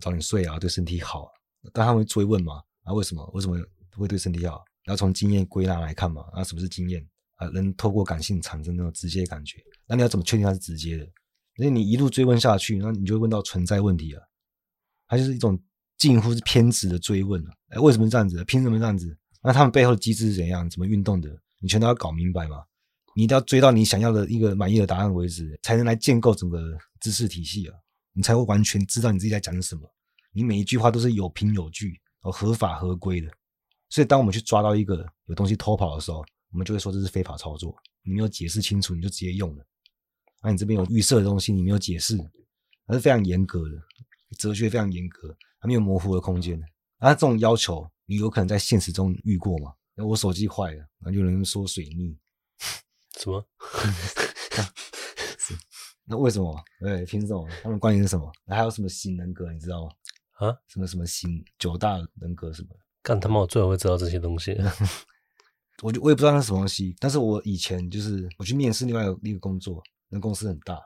[0.00, 1.30] 早点睡啊，对身体好。
[1.70, 2.62] 但他们追问嘛？
[2.84, 3.22] 啊，为什么？
[3.34, 3.58] 为什么
[3.98, 4.64] 会对身体好？
[4.84, 6.22] 然后从经验归纳来看嘛？
[6.32, 7.06] 啊，什么是经验？
[7.34, 9.62] 啊，能透过感性产生那种直接感觉。
[9.86, 11.06] 那你要怎么确定它是直接的？
[11.58, 14.22] 那你一路追问下去，那你就会问到存在问题啊。
[15.06, 15.62] 它就是一种
[15.98, 17.52] 近乎是偏执的追问啊。
[17.68, 18.42] 哎，为什么这样子？
[18.44, 19.14] 凭什么这样子？
[19.42, 20.68] 那他们背后的机制是怎样？
[20.70, 21.28] 怎么运动的？
[21.60, 22.64] 你全都要搞明白嘛？
[23.14, 27.74] 你一定要追到你想要的一个满意的答案为止，才能来建构整个知识体系啊。
[28.12, 29.82] 你才会完全知道你自己在讲什么。
[30.32, 33.28] 你每一句话都是有凭有据，哦，合法合规的。
[33.88, 37.74] 所以，当我们去抓到一个有东西偷跑的时候，我们就会说这是非法操作。
[38.02, 39.64] 你没有解释清楚，你就直接用了。
[40.42, 42.16] 那、你这边有预设的东西，你没有解释，
[42.86, 43.76] 还是非常严格的。
[44.38, 46.60] 哲学非常严格，还没有模糊的空间。
[46.98, 49.72] 啊，这种要求，你有可能在现实中遇过吗？
[49.94, 52.16] 那我手机坏了，那就有人说水逆。
[53.24, 53.44] 什么？
[56.06, 56.54] 那为什么？
[56.80, 57.48] 对，凭什么？
[57.62, 58.30] 他们关联是什么？
[58.46, 59.50] 还有什么新人格？
[59.50, 59.90] 你知道吗？
[60.34, 62.68] 啊，什么什么新九大人格什么？
[63.02, 63.40] 干他妈！
[63.40, 64.56] 我最好会知道这些东西。
[65.82, 70.78] 我就我也不知道那是什么东西，但是我以前就是我去面试另外一个工作，那公司很大，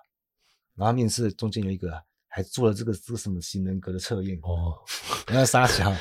[0.75, 1.93] 然后面试中间有一个
[2.29, 4.79] 还做了这个这个什么新人格的测验哦，
[5.27, 5.95] 然后杀小，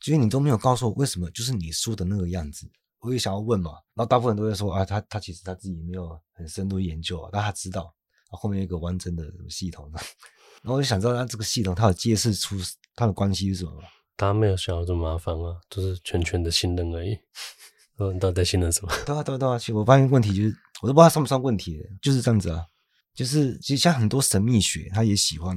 [0.00, 2.68] 就是你都没有告诉我为什么就是你说的那个样子，
[3.00, 7.94] 我也想要问嘛，然后大部分人都会说啊，他他其实他自己没有很深度研究啊，但他知道，
[8.30, 9.90] 后面有一个完整的系统。
[10.62, 12.56] 然后我就想知道，他这个系统，它有揭示出
[12.96, 13.82] 它的关系是什么吗？
[14.16, 17.16] 大家没有想要这么麻烦啊，就是全全的信任而已。
[18.00, 18.92] 嗯，你到底在信任什么？
[19.06, 19.56] 对啊，对啊，对啊。
[19.58, 22.66] 其实我发现问题就是，我都不知道它算不算问题，就是这样子啊。
[23.14, 25.56] 就是其实像很多神秘学，他也喜欢，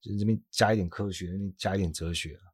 [0.00, 2.44] 就是这边加一点科学，那边加一点哲学啊。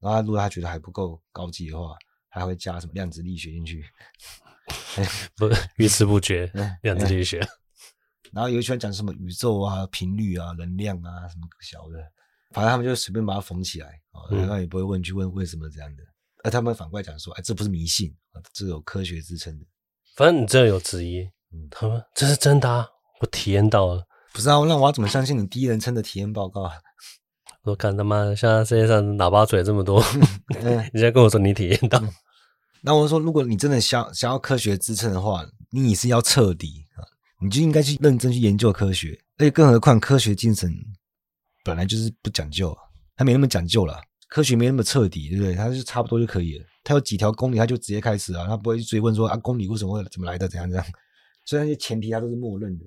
[0.00, 1.96] 然后他如果他觉得还不够高级的话，
[2.40, 3.84] 还会加什么量子力学进去。
[5.36, 6.50] 不， 遇之不绝，
[6.82, 7.40] 量子力学。
[8.32, 11.98] 然后有喜欢讲什么宇宙啊、频率啊、能量啊什么小的，
[12.52, 16.02] 反正他们就随便把它缝起来啊，然后也不会问去问为什么这样的。
[16.44, 19.64] 而他们反过来讲说，哎，这不是迷信啊，这是有科学支撑的。
[20.16, 21.22] 反正你这有质疑，
[21.52, 22.86] 嗯，他们这是真的啊，
[23.20, 24.04] 我体验到了。
[24.32, 26.72] 不是啊，那我要怎么相信你第一人称的体验报告啊？
[27.62, 30.00] 我看他妈现在世界上喇叭嘴这么多，
[30.92, 32.00] 你现在跟我说你体验到，
[32.86, 37.02] 那我说如果你真的想想要科学支撑的话，你也是要彻底啊。
[37.42, 40.72] 你就应该去认真去研究科学，而且更何况科学精神
[41.64, 42.72] 本来就是不讲究，
[43.16, 45.56] 它没那么讲究了，科学没那么彻底，对不对？
[45.56, 46.64] 它就差不多就可以了。
[46.84, 50.86] 它有几条公理，它就直接开始啊，它不会去追问说啊，公理为什么会怎么来的，怎样怎样。
[51.44, 52.84] 所以那些前提它都是默认的，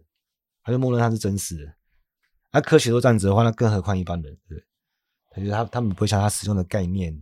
[0.64, 1.74] 它就默认它是真实的。
[2.54, 4.64] 那、科学都这样子的话，那更何况一般人，对？
[5.32, 7.14] 他觉得他他们不会想他使用的概念，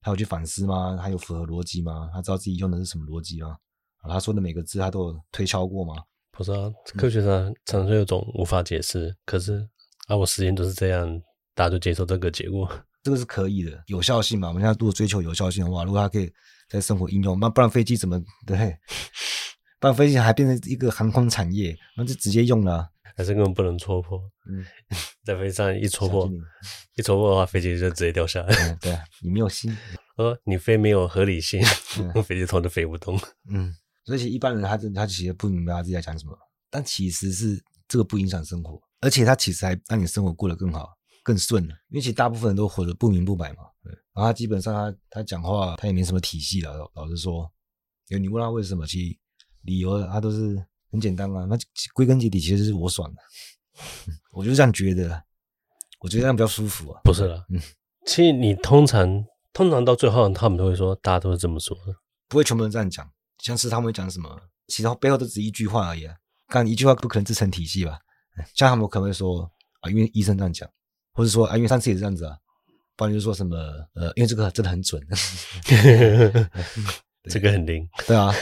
[0.00, 0.96] 他有去反思吗？
[1.00, 2.08] 他有符合逻辑吗？
[2.12, 3.56] 他知道自己用的是什么逻辑吗？
[4.02, 5.94] 啊，他说的每个字他都有推敲过吗？
[6.30, 9.68] 不是啊，科学上常常有种无法解释，嗯、可是
[10.06, 11.20] 啊，我实验都是这样，
[11.54, 12.68] 大家就接受这个结果，
[13.02, 14.48] 这个是可以的，有效性嘛？
[14.48, 16.30] 我们现在如果追求有效性的话，如果他可以
[16.68, 18.56] 在生活应用，那不然飞机怎么对？
[19.80, 24.16] 不然飞机还变成一个航空产业，那就直接用了、啊，还是根本不能戳破。
[24.48, 24.64] 嗯，
[25.26, 26.30] 在飞机上一戳破，
[26.94, 28.54] 一戳破的话，飞机就直接掉下来。
[28.70, 29.76] 嗯、对啊，你没有心，
[30.16, 31.60] 呃，你飞没有合理性，
[32.14, 33.18] 嗯、飞机头都飞不动。
[33.50, 36.38] 嗯，所以一般人他真他其实不明白他自己在讲什么，
[36.70, 40.90] 但其实是这个不影响生活，而且他其实还让你生活过得更好、
[41.24, 41.74] 更顺了。
[41.88, 43.64] 因为其实大部分人都活得不明不白嘛。
[43.82, 47.50] 对，然后他基本上他他讲话他也没什么体系了，老实说，
[48.10, 49.18] 因为你问他为什么，其实。
[49.62, 50.56] 理由他都是
[50.90, 51.56] 很简单啊，那
[51.94, 53.20] 归根结底其实是我爽的，
[54.32, 55.22] 我就这样觉得，
[56.00, 57.00] 我觉得这样比较舒服啊。
[57.04, 57.60] 不是了，嗯，
[58.06, 61.94] 其实你通常通常到最后，他们都会说，大家都是这么说的，
[62.28, 63.08] 不会全部人这样讲。
[63.38, 66.14] 像是他们会讲什么，其实背后都只一句话而已啊。
[66.48, 67.98] 刚一句话不可能自成体系吧？
[68.54, 70.68] 像他们可能会说啊，因为医生这样讲，
[71.12, 72.36] 或者说啊，因为上次也是这样子啊，
[72.96, 73.56] 不然就说什么
[73.94, 75.00] 呃，因为这个真的很准，
[77.28, 78.32] 这个很灵，对啊。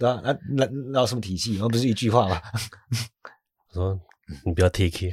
[0.00, 1.58] 对啊，那那那有什么体系？
[1.58, 2.40] 那不是一句话吗？
[3.68, 4.00] 我 说
[4.46, 5.12] 你不要 take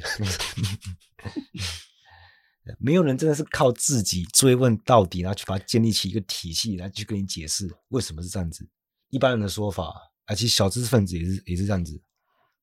[2.80, 8.66] 没有人真的是靠自己追问到底，然后去把它建立起一个体系，然后去跟你解释为什么是这样子。
[9.10, 12.00] 一般人的说法，而且小知识分子也是也是这样子，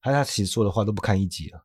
[0.01, 1.61] 他他其实说的话都不堪一击啊，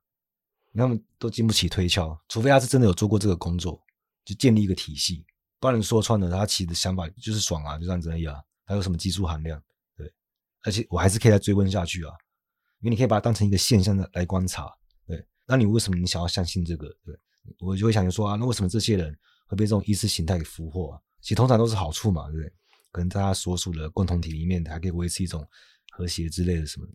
[0.74, 3.82] 他们都经不起推敲，除非他是真的有做过这个工作，
[4.26, 5.24] 就建立一个体系。
[5.58, 9.62] 不然说穿了，他其实的想法就是爽啊，就这样子而已啊，还有什么技术含量？
[10.62, 12.12] 而且我还是可以再追问下去啊，
[12.80, 14.70] 因为你可以把它当成一个现象的来观察，
[15.06, 15.24] 对。
[15.46, 16.88] 那你为什么你想要相信这个？
[17.04, 17.18] 对，
[17.60, 21.00] 我就会想说啊，那为什么这些人会被这种意识形态给俘获啊？
[21.20, 22.52] 其实通常都是好处嘛，对不对？
[22.92, 25.46] 可能在他所属的共同体里面，还可以维持一种
[25.92, 26.86] 和谐之类的什么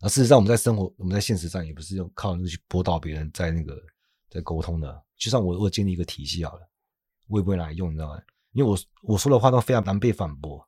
[0.00, 0.08] 那。
[0.08, 3.80] 事实上，我们在生活，我们在现实上也不是用靠那去驳导别人，在那个
[4.28, 5.04] 在沟通的。
[5.16, 6.68] 就算我我建立一个体系好了，
[7.28, 8.20] 我也不会拿来用，你知道吗？
[8.52, 10.67] 因为我我说的话都非常难被反驳。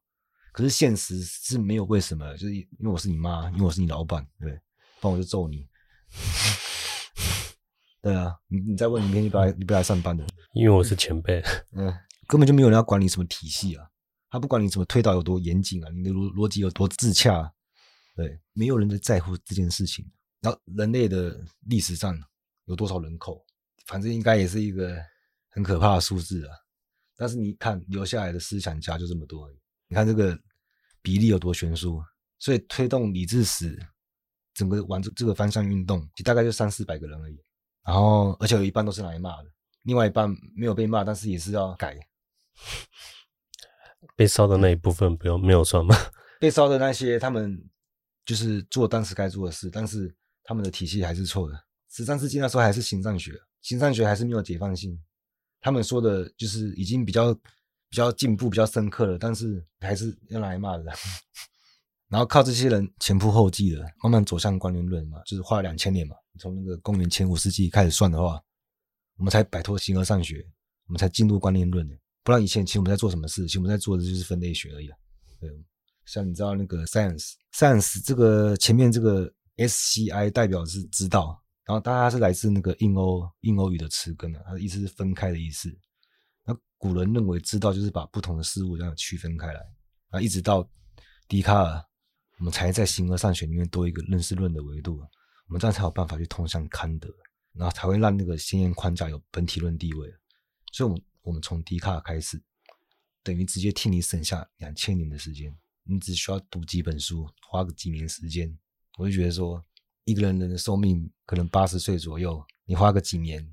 [0.52, 4.50] 可是现实是没有为什么，就是因为我是你妈，因为我是你老板，对，
[5.00, 5.68] 不然我就揍你。
[8.02, 11.42] 对啊，你你再问明天你不来，你不来上班的，因为我是前辈，
[11.76, 11.94] 嗯，
[12.26, 13.86] 根本就没有人要管你什么体系啊，
[14.30, 17.52] 他不管你什么推导有多严谨啊，你的逻逻辑有多自洽，
[18.16, 20.10] 对，没有人在在乎这件事情。
[20.40, 22.18] 然后人类的历史上
[22.64, 23.44] 有多少人口，
[23.84, 24.96] 反正应该也是一个
[25.50, 26.56] 很可怕的数字啊。
[27.14, 29.59] 但是你看留下来的思想家就这么多而已。
[29.90, 30.38] 你看这个
[31.02, 32.00] 比例有多悬殊，
[32.38, 33.76] 所以推动理智史
[34.54, 37.36] 整个往这这个方向运动，其实大概就三四百个人而已。
[37.82, 39.50] 然后，而且有一半都是拿来骂的，
[39.82, 41.98] 另外一半没有被骂，但是也是要改。
[44.14, 45.96] 被烧的那一部分不用没有算吗？
[46.38, 47.60] 被烧的那些，他们
[48.24, 51.64] 就是做当时该做的事，但是他们的体系还是错的。
[51.90, 54.96] 十三世纪那时候还是形上学，形上学还是没有解放性，
[55.60, 57.36] 他们说的就是已经比较。
[57.90, 60.84] 比较进步、比较深刻的，但是还是要来骂的。
[62.08, 66.16] 然后靠这些人前仆后继的，慢慢走向观念论嘛，就是花了两千年嘛。
[66.38, 68.40] 从那个公元前五世纪开始算的话，
[69.16, 70.44] 我们才摆脱形而上学，
[70.86, 71.86] 我们才进入观念论。
[72.22, 73.42] 不然以前其实我们在做什么事？
[73.46, 74.88] 其实我们在做的就是分类学而已。
[75.40, 75.50] 对，
[76.04, 85.68] 像你知道那个 science，science 这个前面这个 sci 代表是知道，然后大家是来自那个印欧印欧语的词根啊，它的意思是分开的意思。
[86.80, 89.60] 古人认为知道就是把不同的事物这样区分开来，
[90.08, 90.66] 啊，一直到
[91.28, 91.84] 笛卡尔，
[92.38, 94.98] 我们才在形而上学里面多一个认识论的维度，
[95.46, 97.14] 我们这样才有办法去通向康德，
[97.52, 100.10] 然后才会让那个先验框架有本体论地位。
[100.72, 102.42] 所以，我们我们从笛卡尔开始，
[103.22, 105.54] 等于直接替你省下两千年的时间，
[105.84, 108.58] 你只需要读几本书，花个几年时间，
[108.96, 109.62] 我就觉得说，
[110.04, 113.46] 一个人人的寿命可能八十岁左右，你花个几年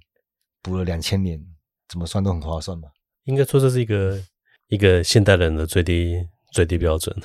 [0.62, 1.46] 补了两千年，
[1.90, 2.90] 怎么算都很划算嘛。
[3.28, 4.20] 应该说这是一个
[4.70, 6.16] 一个现代人的最低
[6.54, 7.16] 最低标准。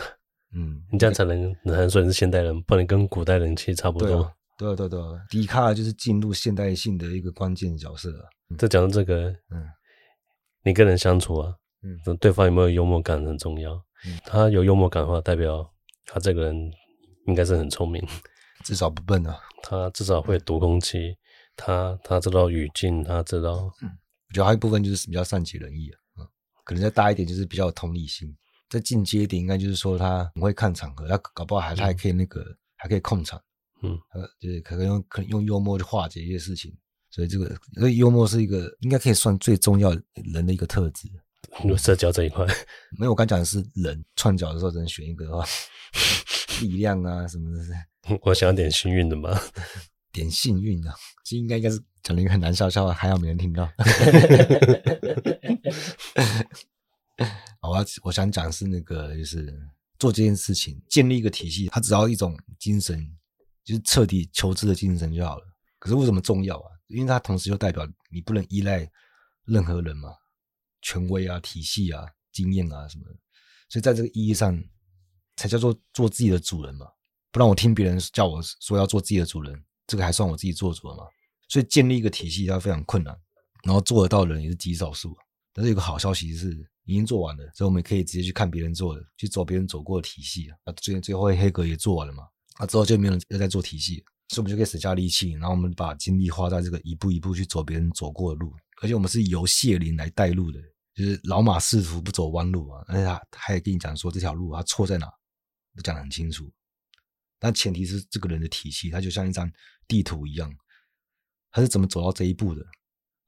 [0.54, 4.08] 嗯， 你这样才能能说你是现代人，不能跟古代人其实差不多。
[4.58, 8.28] 对啊，对啊，对啊，笛卡尔就是进入现代性的一个关键角色啊。
[8.58, 9.64] 这讲到这个，嗯，
[10.64, 13.72] 你跟人相处啊，嗯，对方有没有幽默感很重要。
[14.06, 15.66] 嗯，他有幽默感的话，代表
[16.04, 16.70] 他这个人
[17.26, 18.04] 应该是很聪明，
[18.64, 19.38] 至少不笨啊。
[19.62, 21.16] 他至少会读空气，
[21.56, 23.72] 他他知道语境，他知道。
[24.32, 26.26] 嗯我觉得还有一部分就是比较善解人意啊，嗯，
[26.64, 28.34] 可能再大一点就是比较有同理心，
[28.70, 33.38] 再进阶一点，应该就是说他很会看场合，他搞不好还他还可以那个、嗯、还可以控场，
[33.82, 36.74] 嗯，呃，就是可能用可能用幽默去化解一些事情，
[37.10, 39.90] 所以这个所以幽默是一个应该可以算最重要
[40.32, 41.06] 人的一个特质。
[41.68, 42.46] 有社交这一块，
[42.98, 45.44] 没有，我刚讲的是人串脚的时候只能选一个的话，
[46.62, 48.18] 力量啊什么的。
[48.22, 49.38] 我想要点幸运的嘛，
[50.12, 53.70] 点幸运啊，这应该应该是讲了一个很难笑笑话，还好没人听到。
[57.62, 59.56] 我要我想讲是那个，就是
[59.98, 63.06] 做这件事情，建立一个体系，它只要一种精神，
[63.64, 65.44] 就是彻底求知的精神就好了。
[65.78, 66.70] 可是为什么重要啊？
[66.88, 68.90] 因为它同时又代表你不能依赖
[69.44, 70.12] 任何人嘛。
[70.84, 73.14] 权威啊，体系啊，经验啊什么的，
[73.68, 74.60] 所以在这个意义上，
[75.36, 76.88] 才叫做做自己的主人嘛。
[77.30, 81.04] 不然我听别人叫我说要做自己的主人，这个还算我自己做主了吗？
[81.52, 83.14] 所以建立一个体系它非常困难，
[83.62, 85.14] 然后做得到的人也是极少数。
[85.52, 86.48] 但是有个好消息是，
[86.84, 90.72] 已经做完了，所以我们可以直接去看别人做的，去走别人走过的体系啊。
[90.80, 92.24] 最最后黑格也做完了嘛，
[92.58, 98.50] 那之后就没有人要再做体系，所以我们就可以省下力气，然后我们把精力花在这个一步一步去走别人走过的路，
[98.80, 100.58] 而且我们是由谢林来带路的。
[100.94, 105.06] 就是老马识途不走弯路啊，而且他他也跟你讲说这条路他错在哪，
[105.76, 106.50] 都讲得很清楚。
[107.38, 109.52] 但前提是这个人的体系，他就像一张
[109.86, 110.50] 地图一样，
[111.52, 112.64] 他是怎么走到这一步的，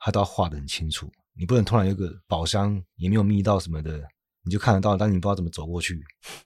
[0.00, 1.08] 他都要画得很清楚。
[1.36, 4.02] 你不能突然有个宝箱也没有密道什么的，
[4.42, 6.02] 你就看得到，但你不知道怎么走过去。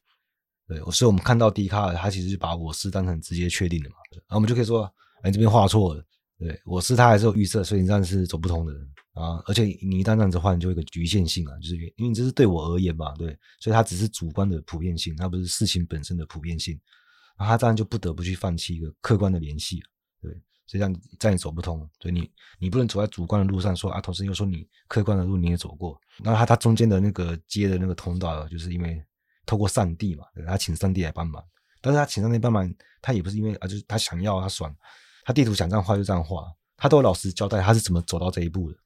[0.68, 4.84] 对，所以我们看到笛卡尔，他其实就把我是当成直接确定的嘛，然后我们就可以说，
[5.22, 6.04] 哎，你这边画错了。
[6.38, 8.72] 对，我是他还是有预设，所以你这样是走不通的。
[9.14, 16.78] 啊，而且你一旦这样子换，就有一个局限性啊，就是因为这是对我而言吧，对，所以它只是主观的普遍性，它不是事情本身的普遍性，
[17.36, 19.82] 然后他这样就不得不去放弃一个客观的联系，
[20.22, 29.02] 对，所以这样这样也走不通，所以你你不能走在主观的路上说啊，同时又说你客观的路你也走过，那他他中间的那个接的那个通道，就是因为
[29.46, 31.42] 透过上帝嘛，他请上帝来帮忙，
[31.80, 34.72] 但是他请上帝帮忙，他也不是因为啊，就是他想要他爽，
[35.24, 36.44] 他地图想这样画就这样画，
[36.76, 38.76] 他都有老实交代他是怎么走到这一步的。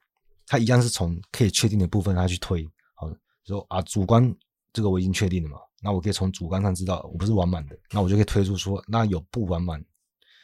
[0.47, 3.11] 他一样是从可以确定的部分他去推，好，
[3.45, 4.35] 说啊，主观
[4.73, 9.83] 这个我已经确定了嘛，那我可以从主观上知道我不是完满的，那我就可以推出说，那有不完满，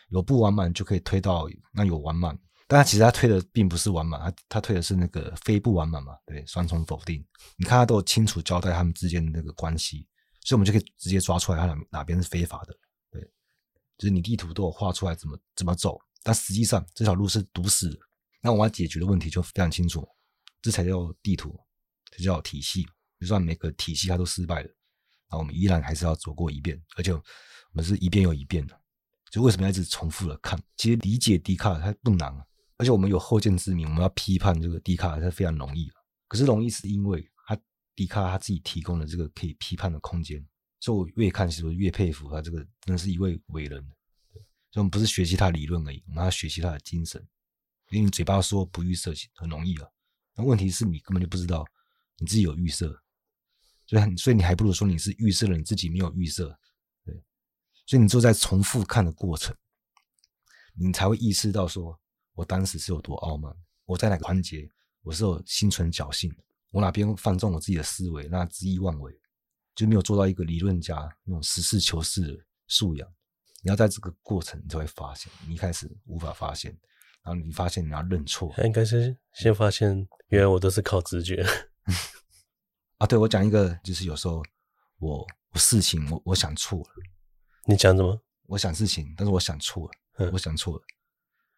[0.09, 7.24] 有不完满就可以推到那有完满，但他其实他推的并不是完满，他他推的是那个非不完满嘛，对，双重否定，
[7.56, 10.06] 你看他都有清楚交代他们之间的那个关系，
[10.44, 12.74] 所以我们就可以直接抓出来他哪哪边是非法的，
[13.11, 13.20] 对，
[13.96, 17.98] 就是你地图都有画出来怎么怎么走，但实际上这条路是堵死的。
[18.40, 20.09] 那我要解决的问题就非常清楚，
[20.62, 21.59] 这才叫地图，
[22.11, 22.86] 这叫体系。
[23.20, 24.70] 就算每个体系它都失败了，
[25.28, 27.20] 那我们依然还是要走过一遍，而且我
[27.72, 28.80] 们是一遍又一遍的。
[29.31, 30.59] 就为什么要一直重复的看？
[30.76, 32.45] 其实理解笛卡尔它不难啊，
[32.76, 35.91] 而且我们有后见之明，我们要批判这个笛卡尔它非常容易。
[36.26, 37.59] 可是容易是因为他
[37.95, 40.45] 笛卡尔他自己提供了这个可以批判的空间，
[40.81, 43.83] 所以我越看其实越佩服他这个真是一位伟人。
[44.70, 47.26] 所以我们不是学习他理论而已，我们要学习他的精神。
[47.91, 49.89] 因为你嘴巴说不预设很容易啊，
[50.37, 51.64] 那问题是你根本就不知道
[52.18, 52.95] 你自己有预设，
[53.87, 56.55] 所以所以你还不如说你是预设了你自己没有预设，
[57.89, 59.57] 所以你就在重复看的过程，
[60.74, 61.99] 你才会意识到说
[62.34, 63.51] 我当时是有多傲慢，
[63.86, 64.68] 我在哪个环节
[65.01, 66.30] 我是有心存侥幸，
[66.70, 69.18] 我哪边放纵我自己的思维，那恣意妄为，
[69.74, 73.09] 就没有做到一个理论家那种实事求是的素养。
[73.62, 76.70] 你要在这个过程，你才会发现，你一开始无法发现。
[77.22, 81.43] 然后你发现你要认错，应该是先发现，原来我都是靠直觉。
[82.99, 84.43] 啊，对，我讲一个，就是有时候
[84.99, 86.86] 我我事情我我想错了。
[87.71, 88.19] 你讲什么？
[88.47, 90.83] 我想事情，但是我想错了，我想错了。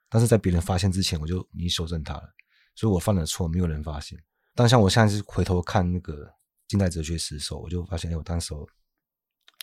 [0.09, 2.35] 但是在别人发现之前，我就已经修正它了，
[2.75, 4.21] 所以我犯了错，没有人发现。
[4.57, 6.29] 但像我现在是回头看那个
[6.67, 8.69] 近代哲学史的时候，我就发现，哎，我当时候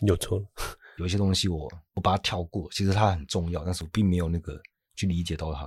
[0.05, 0.45] 有错了，
[0.99, 4.57] 有一些东西我我把它跳过，其实它很重要，但是我并没有那个
[4.95, 5.65] 去理解到它。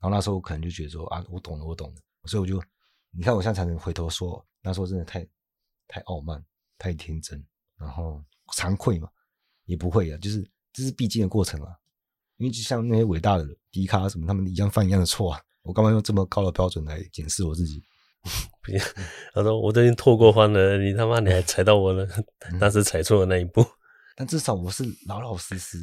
[0.00, 2.58] 然后那时候我可能就觉得说啊，我懂了，我懂了，所以我就，
[3.10, 5.22] 你看我现在才能回头说，那时候真的太，
[5.86, 6.42] 太傲慢，
[6.78, 7.44] 太天真，
[7.76, 8.24] 然后
[8.54, 9.10] 惭愧嘛，
[9.72, 11.68] 也不会啊，就是这是必经的过程啊，
[12.36, 17.82] 因为就像那些伟大的迪卡什么，他们一样犯一样的错啊，我干嘛用这么高的标准来检视我自己？
[18.62, 18.80] 不行，
[19.34, 22.06] 他说我都已经拓过欢了，你他妈你还踩到我了，
[22.60, 23.64] 当时踩错了那一步，
[24.14, 25.78] 但至少我是老老实实，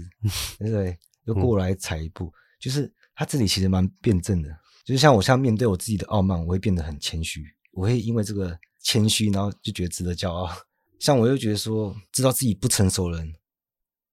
[0.57, 0.97] 对不对？
[1.25, 2.93] 又过来踩一步，嗯、就是。
[3.19, 4.47] 他这里其实蛮辩证的，
[4.85, 10.49] 就是像我现在面对我自己的傲慢，我会变得很谦虚，我会因为这个谦虚，然后就觉得值得骄傲。
[11.01, 13.33] 像我又觉得说，知道自己不成熟人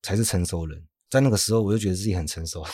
[0.07, 2.65] 才是成熟人，在那个时候，我就觉得自己很成熟。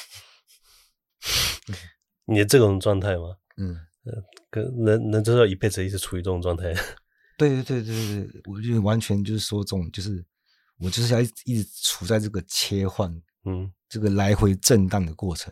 [2.29, 3.39] 你的这种状态吗？
[3.57, 3.75] 嗯，
[4.51, 6.75] 跟能能知道一辈子一直处于这种状态。
[7.39, 10.23] 对对对对对，我就完全就是说中，就是
[10.77, 13.11] 我就是要一直一直处在这个切换，
[13.47, 15.51] 嗯，这个来回震荡的过程。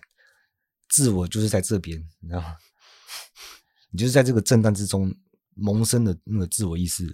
[0.91, 2.57] 自我就是在这边，你知道吗？
[3.91, 5.11] 你就是在这个震荡之中
[5.55, 7.07] 萌生的那个自我意识。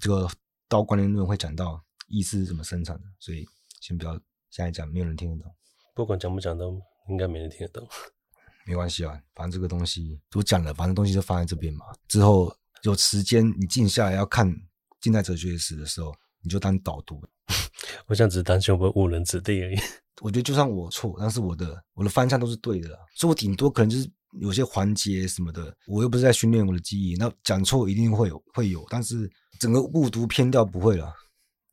[0.00, 0.28] 这个
[0.66, 3.46] 到观念论会讲到意识是怎么生产的，所以
[3.88, 4.12] 先不要
[4.50, 5.50] 现在讲，没有人听得懂。
[5.94, 6.78] 不管讲不讲都
[7.08, 7.88] 应该没人听得懂。
[8.66, 11.86] 没关系啊，反正这个东西我讲了，反正东西就放在这边嘛。
[12.06, 14.54] 之后有时间你静下来要看
[15.00, 17.18] 近代哲学史的时候，你就当导读。
[18.06, 19.76] 我想只担心会不会误人子弟而已。
[20.20, 31.10] 我觉得就算我错，但是我的我的方向都是对的，所以我顶多可能就是有些环节什么的，我又不是在训练我的记忆，那讲错一定会有会有，但是整个误读偏掉不会了，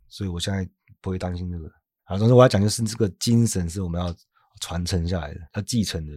[0.07, 0.65] 所以我现在
[1.01, 1.69] 不会担心这个。
[2.05, 4.15] 好，总之我要讲就是这个精神是我们要
[4.61, 6.13] 传承下来的，要继承的。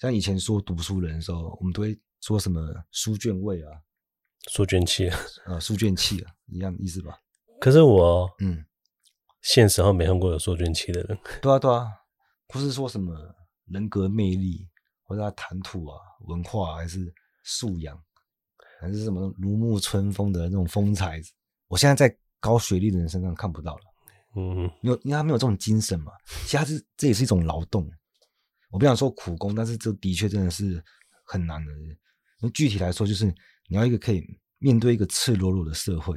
[0.00, 2.60] 像以前说读书人的时候，我们都会说什么
[2.90, 3.72] 书卷味啊，
[4.50, 7.18] 书卷气啊，啊书卷气啊，一样意思吧？
[7.60, 8.64] 可是我嗯。
[9.40, 11.86] 现实上没看过有书卷气的人，对啊对啊，
[12.48, 13.14] 不是说什么
[13.66, 14.68] 人格魅力，
[15.04, 17.14] 或者他谈吐啊、文化还是
[17.44, 17.96] 素养，
[18.80, 21.22] 还是什么如沐春风的那种风采，
[21.68, 23.82] 我现在在高学历的人身上看不到了。
[24.38, 26.12] 嗯，因为因为他没有这种精神嘛，
[26.44, 27.90] 其实他是这也是一种劳动，
[28.70, 30.82] 我不想说苦工，但是这的确真的是
[31.24, 31.72] 很难的。
[32.40, 33.24] 那具体来说，就是
[33.68, 34.24] 你要一个可以
[34.58, 36.16] 面对一个赤裸裸的社会。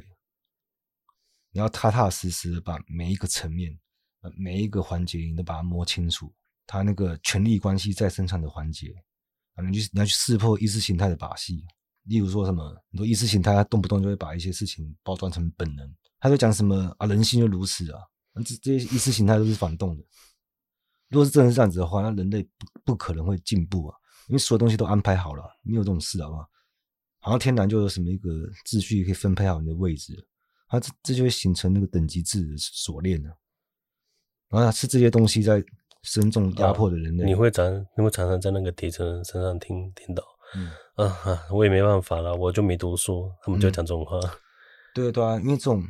[1.53, 3.77] 你要踏踏实实的把每一个层面、
[4.21, 6.33] 呃每一个环节，你都把它摸清楚。
[6.65, 8.93] 他那个权力关系在生产的环节，
[9.55, 11.65] 啊，你去你要去识破意识形态的把戏。
[12.03, 15.93] 例如说什么，很多意识形态，他动不动就会把一些事情包装成本能。
[16.19, 17.99] 他就讲什么啊，人性就如此啊，
[18.35, 20.03] 这这些意识形态都是反动的。
[21.09, 26.47] 如果是真的是这样子的话，那人类不不可能会进步啊，因为所有东西都安排好了，没有这种事，好不好？
[27.19, 28.29] 好像天然就有什么一个
[28.65, 30.27] 秩序可以分配好你的位置。
[30.67, 33.37] 它这这就会形成那个等级制的锁链了，
[34.47, 35.61] 然后是这些东西在
[36.01, 37.25] 深重压迫的人类。
[37.25, 40.23] 你会常你会常常在那个底层人身上听听到，
[40.55, 44.17] 嗯啊，我也没办法了，我就没读书，他们就讲这种话。
[44.17, 44.29] 嗯、
[44.95, 45.83] 对对啊，因为这种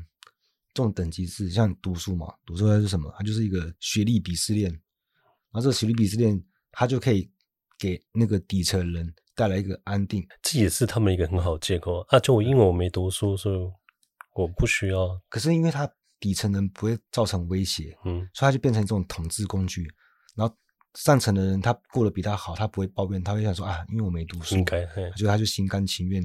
[0.74, 3.14] 这种等级制，像读书嘛，读书它是什么？
[3.18, 6.42] 它就是一个学历鄙视链，然后这个学历鄙视链，
[6.72, 7.30] 它就可以
[7.78, 10.28] 给那个底层人带来一个安定。
[10.42, 12.20] 这也是他们一个很好的借口啊！
[12.20, 13.72] 就我因为我没读书，所以。
[14.34, 15.86] 我不需要，可是因为他
[16.18, 19.86] 底层人不会造成威胁，嗯，所以他就变成一种统治工具。
[20.38, 20.58] 然后
[20.94, 24.86] 上层的人他过得比他好，他不会抱怨，他会想说啊，因为我没读书，应该，
[25.18, 26.24] 所以他就心甘情愿，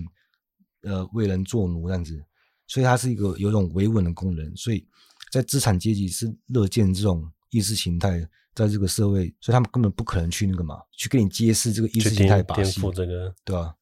[0.82, 2.24] 呃，为人做奴这样子。
[2.66, 4.56] 所以它是一个有一种维稳的功能。
[4.56, 4.86] 所以
[5.30, 8.20] 在资产阶级是乐见这种意识形态
[8.54, 13.74] 在这个社会，所以他们根本不可能去那个嘛，去跟你揭示这个意识形态把戏，颠覆这个，对吧、啊？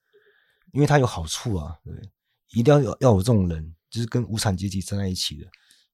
[0.73, 1.95] 因为他有好处啊，对，
[2.53, 3.75] 一定要有要有这种人。
[3.91, 5.49] 就是跟无产阶级站在一起的，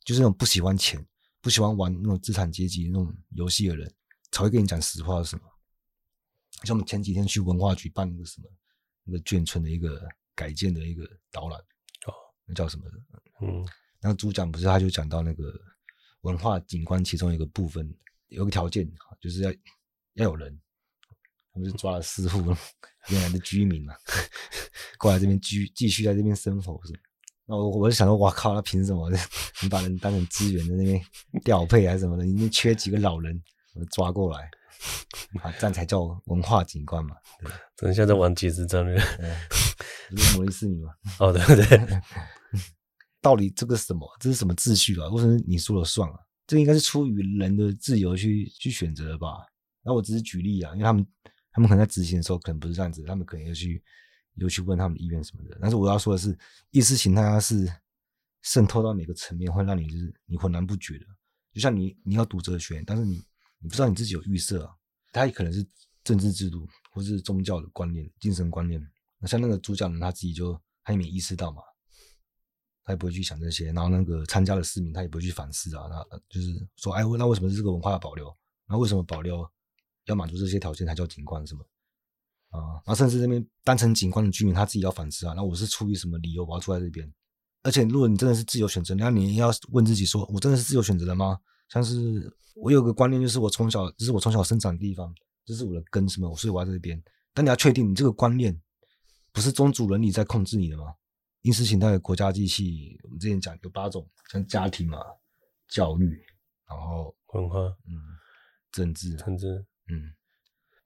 [0.07, 1.07] 就是那种不喜欢钱、
[1.43, 3.93] 不喜欢玩那种资产阶级那种游戏的人，
[4.33, 5.43] 才会跟你讲实话是什么。
[6.65, 8.49] 像我们前几天去文化局办那个什么，
[9.05, 10.01] 那个眷村的一个
[10.35, 11.65] 改建的一个导览，哦，
[12.51, 12.99] 那叫什么的？
[13.43, 13.65] 嗯，
[14.01, 15.53] 那个主讲不是他就讲到那个
[16.23, 17.89] 文化景观其中一个部分，
[18.27, 18.91] 有个条件
[19.21, 19.53] 就是要
[20.15, 20.61] 要有人，
[21.53, 22.43] 他们就抓了四户
[23.09, 23.95] 原来的居民嘛，
[24.99, 26.93] 过来这边居继续在这边生活是。
[27.47, 29.11] 那我我就想说，哇靠，那凭什么？
[29.63, 31.01] 你把人当成资源在那边
[31.45, 32.25] 调配还是什么的？
[32.25, 33.41] 你缺几个老人，
[33.75, 34.51] 我抓过来，
[35.43, 37.15] 啊，这样才叫文化景观嘛。
[37.41, 40.93] 对，等一下在玩即时战略，是摩利斯米嘛？
[41.21, 42.01] 哦，对对对。
[43.23, 44.09] 到底这个什么？
[44.19, 45.09] 这是什么秩序啊？
[45.09, 46.17] 为什么你说了算啊？
[46.47, 49.47] 这应该是出于人的自由去去选择的吧？
[49.83, 51.07] 那我只是举例啊，因为他们
[51.53, 53.83] 他们可能在执行的时候可能不是这样子，他们可能要去。
[54.37, 56.39] 又去问他们的意愿什么的，但是我要说的是，
[56.71, 57.69] 意识形态它是
[58.43, 61.05] 渗透到哪个层面，会让你就是你浑然不觉的。
[61.53, 63.23] 就像你你要读哲学，但是你
[63.61, 64.75] 你不知道你自己有预设啊，
[65.13, 65.65] 他也可能是
[66.03, 68.85] 政治制度或是宗教的观念、精神观念。
[69.19, 71.63] 那像那个主讲人他自己就他也没意识到嘛，
[72.85, 73.67] 他也不会去想这些。
[73.73, 78.35] 然后那个参加的市民他也不会去反思啊，那就是说，哎，那为什么是这个文化要保留？
[78.67, 79.47] 那为什么保留
[80.07, 81.63] 要满足这些条件才叫景观什么？
[82.49, 87.13] 啊，然后甚至这边单程景观的居民他自己要反思啊，那我是出于什么理由我要住在这边？
[87.63, 91.39] 而且如果你真的是自由选择，那你要问自己说，我真的是自由选择的吗？
[91.71, 95.15] 像是我有个观念，就是我从小，这是我从小生长的地方，
[95.47, 97.03] 这是我的根，什么，所以我要在这边。
[97.33, 98.61] 但你要确定，你这个观念
[99.33, 100.95] 不是宗主伦理在控制你的吗？
[101.43, 104.99] 意识形态的国家机器，我们之前讲有八种，像家庭嘛、
[105.69, 106.23] 教育，
[106.69, 107.97] 然后文化，嗯，
[108.73, 110.13] 政治，政治，嗯，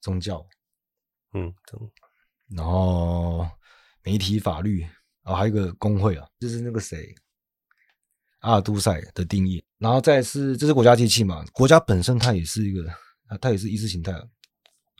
[0.00, 0.46] 宗教。
[1.32, 1.52] 嗯，
[2.50, 3.44] 然后
[4.04, 4.86] 媒体法律
[5.22, 7.12] 啊，还有一个工会啊，就是那个谁，
[8.44, 9.62] 阿尔都塞的定义。
[9.78, 11.44] 然后再是，这是国家机器嘛？
[11.52, 12.86] 国家本身它也是一个，
[13.40, 14.12] 它也是意识形态。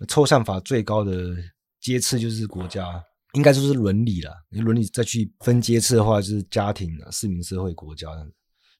[0.08, 1.36] 抽象法最高的
[1.80, 3.02] 阶次就是国家，
[3.34, 4.32] 应该就是伦理了。
[4.50, 8.08] 你伦理再去分阶次的话，就是家庭啊、市民社会、国家。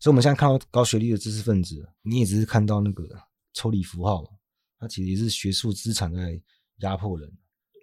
[0.01, 3.09] 所以我们现在看到高学历的知识分子，你也只是看到那个
[3.53, 4.29] 抽离符号嘛，
[4.81, 6.39] 他其实也是学术资产在
[6.79, 7.31] 压迫人，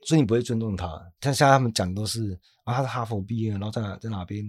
[0.05, 0.88] 所以你不会尊重他。
[1.21, 4.45] 像现在他们讲都是啊，他是哈佛毕业，然后在哪在哪边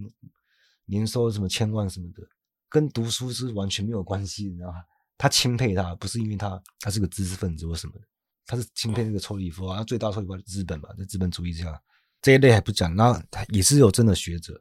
[0.87, 2.23] 年收什么千万什么的。
[2.69, 4.77] 跟读书是完全没有关系，你知道吗？
[5.19, 8.01] 他钦佩他，不是因为他他是个知识分子或什么的，
[8.47, 9.77] 他是钦佩那个抽离符号。
[9.77, 11.79] 他最大抽离符号日本嘛，在资本主义之下，
[12.23, 14.59] 这一类还不讲，那他也是有真的学者，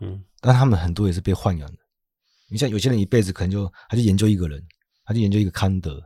[0.00, 1.78] 嗯，但他们很多也是被豢养的。
[2.48, 4.66] 你像有些人一辈子可能就他就研究一个人，
[5.04, 6.02] 他就研究一个康德，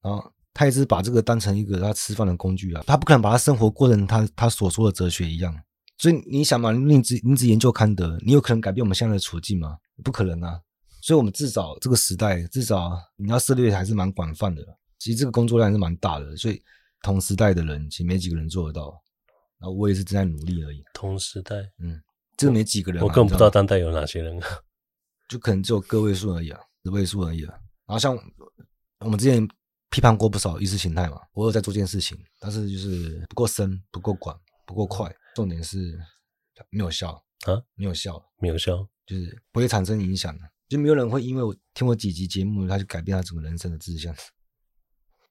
[0.00, 5.52] 然后他一直把这个当成一个他吃饭的工具啊，他不可能把他生活过成他他所说的哲学一样。
[5.98, 9.76] 所以你想嘛，你只你只研究康德，你有可能改变我们现在的处境吗？
[10.02, 10.58] 不可能啊。
[11.00, 14.62] 所以，我们至少这个时代，至少你要涉猎还是蛮广泛的。
[14.98, 16.60] 其实这个工作量是蛮大的，所以
[17.02, 18.92] 同时代的人其实没几个人做得到。
[19.60, 20.82] 然后我也是正在努力而已。
[20.92, 22.00] 同时代，嗯，
[22.36, 23.02] 这个没几个人。
[23.02, 24.46] 我更不知道当代有哪些人啊，
[25.28, 27.54] 就可能只有个位数而已啊，十位数而已啊。
[27.86, 28.16] 然后像
[29.00, 29.46] 我们之前
[29.90, 35.96] 批判过不少意识形态嘛，我有在做这件事情，但是就是不够深、不够广、不够快，重点是
[36.68, 37.12] 没有效
[37.46, 40.44] 啊，没有效，没有效，就是不会产生影响的。
[40.66, 44.12] 就没有人会因为我听我几集节目，他就改变他整个人生的志向。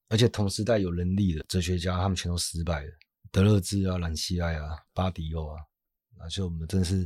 [0.07, 2.91] 而且同时代有能力的哲学家，他们全都失败了。
[3.33, 5.59] 德勒兹啊、兰西埃啊、巴迪欧啊，
[6.19, 7.05] 而且我们真的是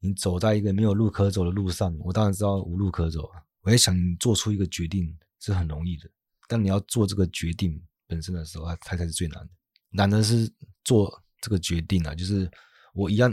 [0.00, 1.96] 你走在一个没有路可走的路上。
[2.00, 3.30] 我当然知道无路可走，
[3.60, 6.10] 我也想做出一个决定是很容易的，
[6.48, 9.50] 但你要做这个决定本身的时候，它才才是最难的。
[9.90, 12.50] 难的是做这个决定啊，就是
[12.94, 13.30] 我一样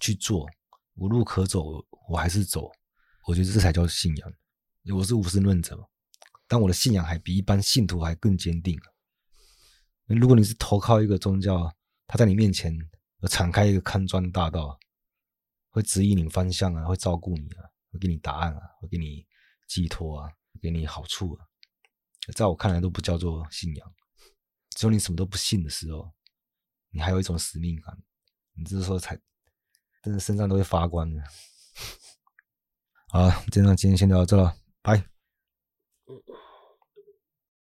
[0.00, 0.48] 去做，
[0.94, 2.68] 无路可走，我还是走。
[3.28, 4.32] 我觉得这才叫信仰。
[4.96, 5.78] 我是无神论者，
[6.48, 8.76] 但我的信仰还比一般信徒还更坚定。
[10.06, 11.72] 如果你是投靠一个宗教，
[12.06, 12.76] 他在你面前
[13.28, 14.76] 敞开一个康庄大道，
[15.70, 19.24] 会指引你方向啊，会照顾你啊，会给你答案啊，会给你
[19.68, 20.28] 寄托啊，
[20.60, 21.46] 给你好处啊，
[22.34, 23.94] 在我看来都不叫做信仰。
[24.70, 26.10] 只有你什么都不信的时候，
[26.92, 27.96] 你还有一种使命感，
[28.54, 29.18] 你这时候才
[30.02, 31.22] 真的身上都会发光的。
[33.08, 35.11] 好，今天今天先聊到这了，拜。